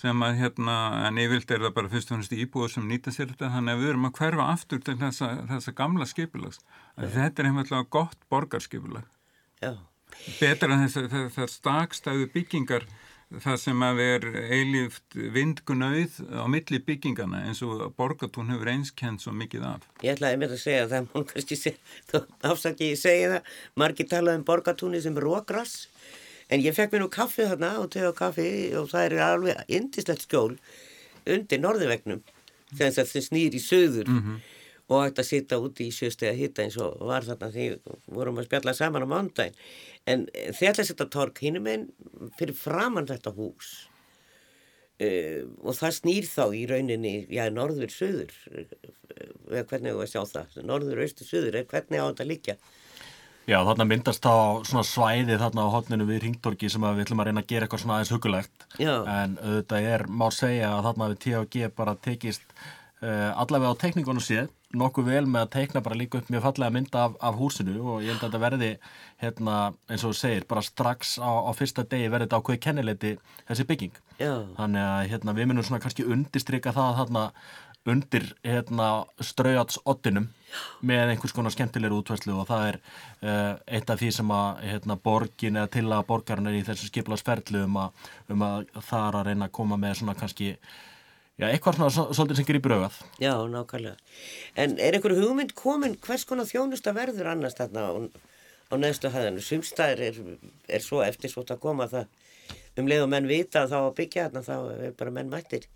[0.00, 0.76] sem að hérna,
[1.08, 3.82] en yfirlt er það bara fyrst og fyrst íbúður sem nýta sér þetta þannig að
[3.82, 6.60] við erum að hverfa aftur til þessa, þessa gamla skipilags.
[6.96, 9.06] Þetta er heimlega gott borgarskipilag.
[9.62, 9.72] Já.
[10.40, 12.86] Betra en þess að það stakstæðu byggingar
[13.40, 19.32] það sem að er eilíft vindgunauð á milli byggingana eins og borgatún hefur einskend svo
[19.36, 19.86] mikið af.
[20.04, 24.42] Ég ætlaði mér að segja það, mún kannski segja, afsaki ég segja það, margir talaði
[24.42, 25.86] um borgatúni sem rógrass
[26.52, 30.26] En ég fekk mér nú kaffi þarna og tegja kaffi og það er alveg indislegt
[30.26, 30.56] skjól
[31.32, 32.20] undir norðvegnum
[32.76, 34.42] sem það snýr í söður mm -hmm.
[34.88, 37.66] og ætti að sitta úti í sjöstega hitta eins og var þarna því
[38.06, 39.56] vorum að spjalla saman á mándagin.
[40.06, 41.88] En þetta er þetta tork hínum en
[42.38, 43.88] fyrir framann þetta hús
[45.00, 50.62] uh, og það snýr þá í rauninni, já, norður-söður, uh, hvernig þú veist á það,
[50.70, 52.56] norður-austur-söður, hvernig á þetta líka?
[53.48, 57.30] Já, þarna myndast á svona svæði þarna á hodninu við Ringtorki sem við ætlum að
[57.30, 58.94] reyna að gera eitthvað svona aðeins hugulegt Já.
[59.02, 62.44] en auðvitað er, má segja að þarna við T&G bara tekist
[63.02, 66.72] uh, allavega á tekningunum séð nokkuð vel með að teikna bara líka upp mjög fallega
[66.72, 68.70] mynda af, af húsinu og ég held að þetta verði
[69.20, 69.56] hérna,
[69.90, 73.12] eins og þú segir, bara strax á, á fyrsta degi verði þetta ákveði kennileiti
[73.50, 74.32] þessi bygging Já.
[74.56, 77.26] þannig að hérna, við munum svona kannski undistrykka það þarna
[77.88, 80.28] undir hérna, straujatsottinum
[80.86, 84.98] með einhvers konar skemmtilegur útværslu og það er uh, eitt af því sem að hérna,
[85.00, 87.78] borgin eða til að borgarinn er í þessu skiplarsferðlu um,
[88.30, 90.54] um að það er að reyna að koma með svona kannski
[91.40, 92.96] Já, eitthvað svona svolítið sem grýpur auðað.
[93.18, 93.96] Já, nákvæmlega.
[94.62, 97.92] En er einhverju hugmynd komin hvers konar þjónusta verður annars þarna á,
[98.68, 99.42] á neðstu hæðinu?
[99.42, 100.18] Sumstæðir er,
[100.76, 102.12] er svo eftir svo að koma það
[102.78, 105.66] um leið og menn vita þá að byggja þarna þá er bara menn mættir.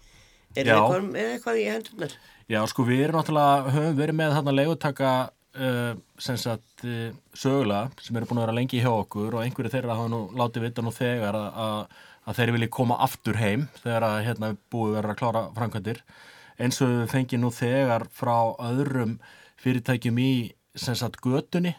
[0.56, 2.18] Er eitthvað, eitthvað í hendunar?
[2.46, 5.12] Já, sko við erum náttúrulega, höfum verið með þarna leiðutaka
[5.60, 9.72] uh, sem sagt uh, sögulega sem eru búin að vera lengi hjá okkur og einhverju
[9.74, 11.80] þeirra hafa nú látið vita nú þegar að
[12.26, 16.00] að þeir vilji koma aftur heim þegar að hérna búið verið að klára framkvæmdir
[16.62, 18.36] eins og við fengjum nú þegar frá
[18.66, 19.16] öðrum
[19.62, 20.30] fyrirtækjum í
[20.76, 21.76] sem sagt götunni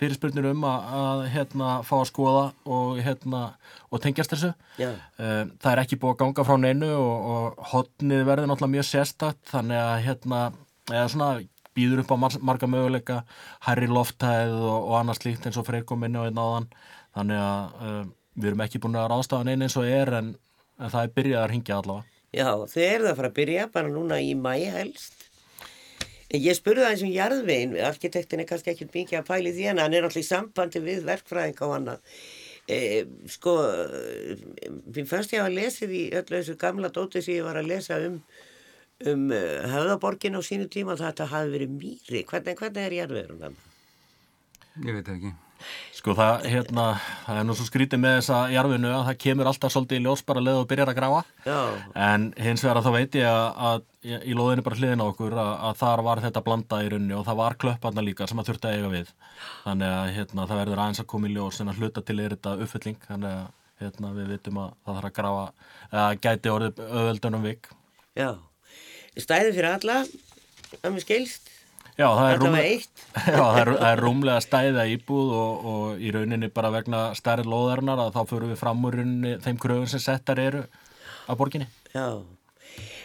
[0.00, 2.44] fyrirspurnir um að, að hérna fá að skoða
[2.76, 3.42] og hérna
[3.90, 4.90] og tengjast þessu Já.
[5.20, 8.88] Eh, það er ekki búið að ganga frá neinu og, og hotnið verður náttúrulega mjög
[8.90, 10.42] sérstatt þannig að hérna
[10.90, 11.32] svona
[11.76, 13.20] býður upp á marga möguleika
[13.66, 16.70] hærri loftæð og, og annars líkt eins og freyr kom inn á einn áðan
[17.16, 20.34] þannig að um, við erum ekki búin að ráðstafa neina eins og er en,
[20.80, 22.06] en það er byrjað að ringja allavega.
[22.30, 25.19] Já, þau eru það að fara að byrja bara núna í mæi helst.
[26.30, 29.80] Ég spurði það eins og jarðvegin, arkitektin er kannski ekki mikið að pæli því en
[29.82, 32.14] hann er alltaf í sambandi við verkfræðing og annað.
[32.70, 32.78] E,
[33.32, 33.56] sko,
[34.94, 37.98] mér fannst ég að lesið í öllu þessu gamla dóti sem ég var að lesa
[38.06, 38.20] um,
[39.10, 39.26] um
[39.74, 42.22] höfðaborgin á sínu tíma og þetta hafi verið mýri.
[42.30, 43.62] Hvernig, hvernig er jarðvegurinn það?
[44.86, 45.36] Ég veit ekki.
[45.92, 46.84] Sko það, hérna,
[47.26, 50.22] það er nú svo skrítið með þessa jarfinu að það kemur alltaf svolítið í ljós
[50.30, 51.58] bara leið og byrjar að grafa Já.
[52.06, 55.34] en hins vegar að þá veit ég að, að í loðinu bara hliðin á okkur
[55.36, 58.50] að, að þar var þetta blanda í runni og það var klöpparna líka sem að
[58.50, 59.10] þurfti að eiga við.
[59.66, 62.34] Þannig að hérna, það verður aðeins að koma í ljós en að hluta til er
[62.36, 62.98] þetta uppfylling.
[63.04, 65.44] Þannig að hérna, við vitum að það þarf að grafa
[66.00, 67.70] að gæti orðið öðvöldunum vik.
[68.16, 68.30] Já,
[69.20, 70.00] stæði fyrir alla
[70.80, 71.54] að mér skilst.
[72.00, 72.74] Já, það er, rúmlega,
[73.34, 77.44] já, það er, það er rúmlega stæða íbúð og, og í rauninni bara vegna stærri
[77.44, 80.62] loðarnar að þá fyrir við fram úr rauninni þeim kröfun sem settar eru
[81.28, 81.68] á borginni.
[81.92, 82.22] Já,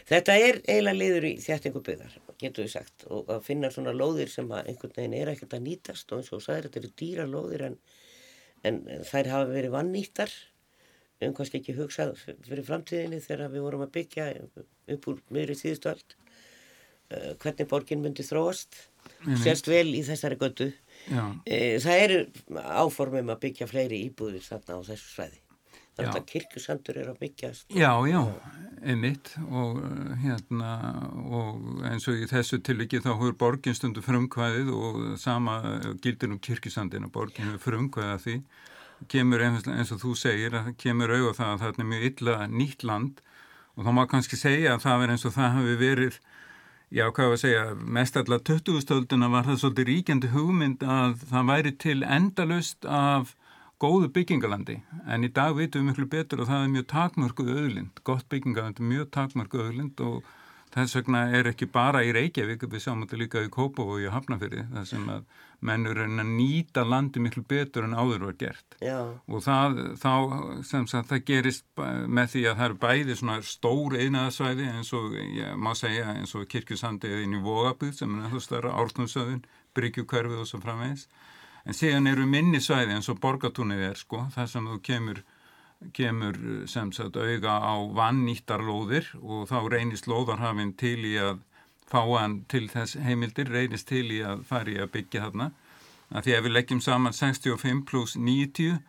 [0.10, 4.32] þetta er eiginlega liður í þjættingu byggðar, getur við sagt, og að finna svona lóðir
[4.32, 7.28] sem að einhvern veginn er ekkert að nýtast og eins og sæðir þetta eru dýra
[7.30, 7.78] lóðir en,
[8.68, 10.36] en þær hafa verið vannýttar,
[11.26, 14.28] um kannski ekki hugsað fyrir framtíðinni þegar við vorum að byggja
[14.96, 18.76] upp úr miðri síðustöld uh, hvernig borgin myndi þróast.
[19.42, 20.68] Sérst vel í þessari götu.
[21.08, 22.20] Uh, það eru
[22.84, 25.45] áformum að byggja fleiri íbúðir þarna á þessu svæði
[25.96, 28.22] þannig að kirkusandur er að byggjast Já, já,
[28.84, 29.34] einmitt.
[29.48, 30.72] Og eh, hérna
[31.24, 35.60] og eins og í þessu tilviki þá hefur borgin stundu frumkvæðið og sama
[36.04, 38.38] gildir um kirkusandin og borgin hefur frumkvæðið því.
[39.12, 42.88] Kemur eins og þú segir að kemur auðvitað það að það er mjög illa nýtt
[42.88, 43.22] land.
[43.76, 46.20] Og þá má kannski segja að það er eins og það hafi verið
[46.94, 47.64] já, hvað var að segja,
[47.98, 53.34] mest allar 20-stölduna var það svolítið ríkjandi hugmynd að það væri til endalust af
[53.82, 54.80] góðu byggingalandi
[55.12, 58.86] en í dag veitum við miklu betur og það er mjög takmörku öðlind, gott byggingalandi,
[58.88, 60.24] mjög takmörku öðlind og
[60.76, 64.66] þess vegna er ekki bara í Reykjavík, við sjáum þetta líka í Kópavói og Hafnafyrði,
[64.74, 65.28] það sem að
[65.66, 68.76] mennur er að nýta landi miklu betur en áður var gert.
[68.84, 68.98] Já.
[69.08, 70.12] og það, þá,
[70.68, 75.16] sem sagt, það gerist með því að það eru bæði svona stór einaðasvæði eins og,
[75.40, 79.46] ég má segja, eins og kirkjusandi eða inn í Vogabíð sem er náttúrulega stærra ártnumsöðun,
[79.76, 81.08] Bryggjukverfið og svo framvegis
[81.66, 85.24] en síðan eru minni svæði eins og Borgatúnið er sko, það sem þú kemur
[85.94, 86.38] kemur
[86.72, 91.42] sem sagt auga á vannýttarlóðir og þá reynist lóðarhafinn til í að
[91.90, 95.52] fá hann til þess heimildir, reynist til í að fara í að byggja þarna.
[96.16, 98.80] Að því að við leggjum saman 65 pluss 90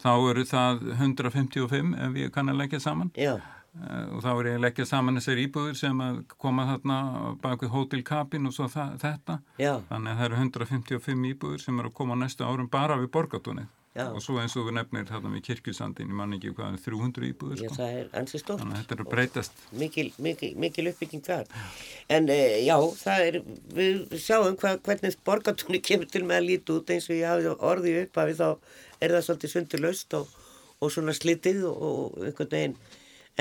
[0.00, 3.12] þá eru það 155 ef við kannan leggja saman.
[3.16, 3.36] Já.
[3.70, 6.96] Uh, og þá er ég að leggja saman þessar íbúður sem að koma þarna
[7.42, 9.38] bak við Hotel Capin og svo þetta.
[9.62, 9.76] Já.
[9.92, 13.68] Þannig að það eru 155 íbúður sem eru að koma næsta árum bara við borgatónið.
[13.90, 14.04] Já.
[14.14, 17.58] og svo eins og við nefnir þarna við kirkjusandin ég man ekki hvað, 300 íbúður
[17.58, 17.66] sko.
[17.66, 21.50] Já, það er þannig að þetta er að breytast mikil, mikil, mikil uppbygging þar
[22.14, 23.38] en e, já, það er
[23.80, 27.50] við sjáum hva, hvernig borgatónu kemur til með að líti út eins og ég hafi
[27.72, 28.46] orðið upp að þá
[29.02, 30.38] er það svolítið sundur löst og,
[30.78, 32.78] og svona slitið og, og einhvern veginn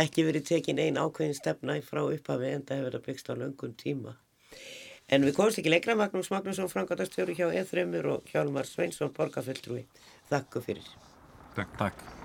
[0.04, 3.34] ekki verið tekin einn ákveðin stefna frá upphafi en það hefur verið að byggst á
[3.40, 4.16] löngum tíma
[5.10, 9.88] En við komumst ekki leikra Magnús Magnússon, frangatastjóri hjá E3 og Hjálmar Sveinsson, borgarföldrúi.
[10.30, 10.96] Þakku fyrir.
[11.58, 11.78] Takk.
[11.82, 12.19] Takk.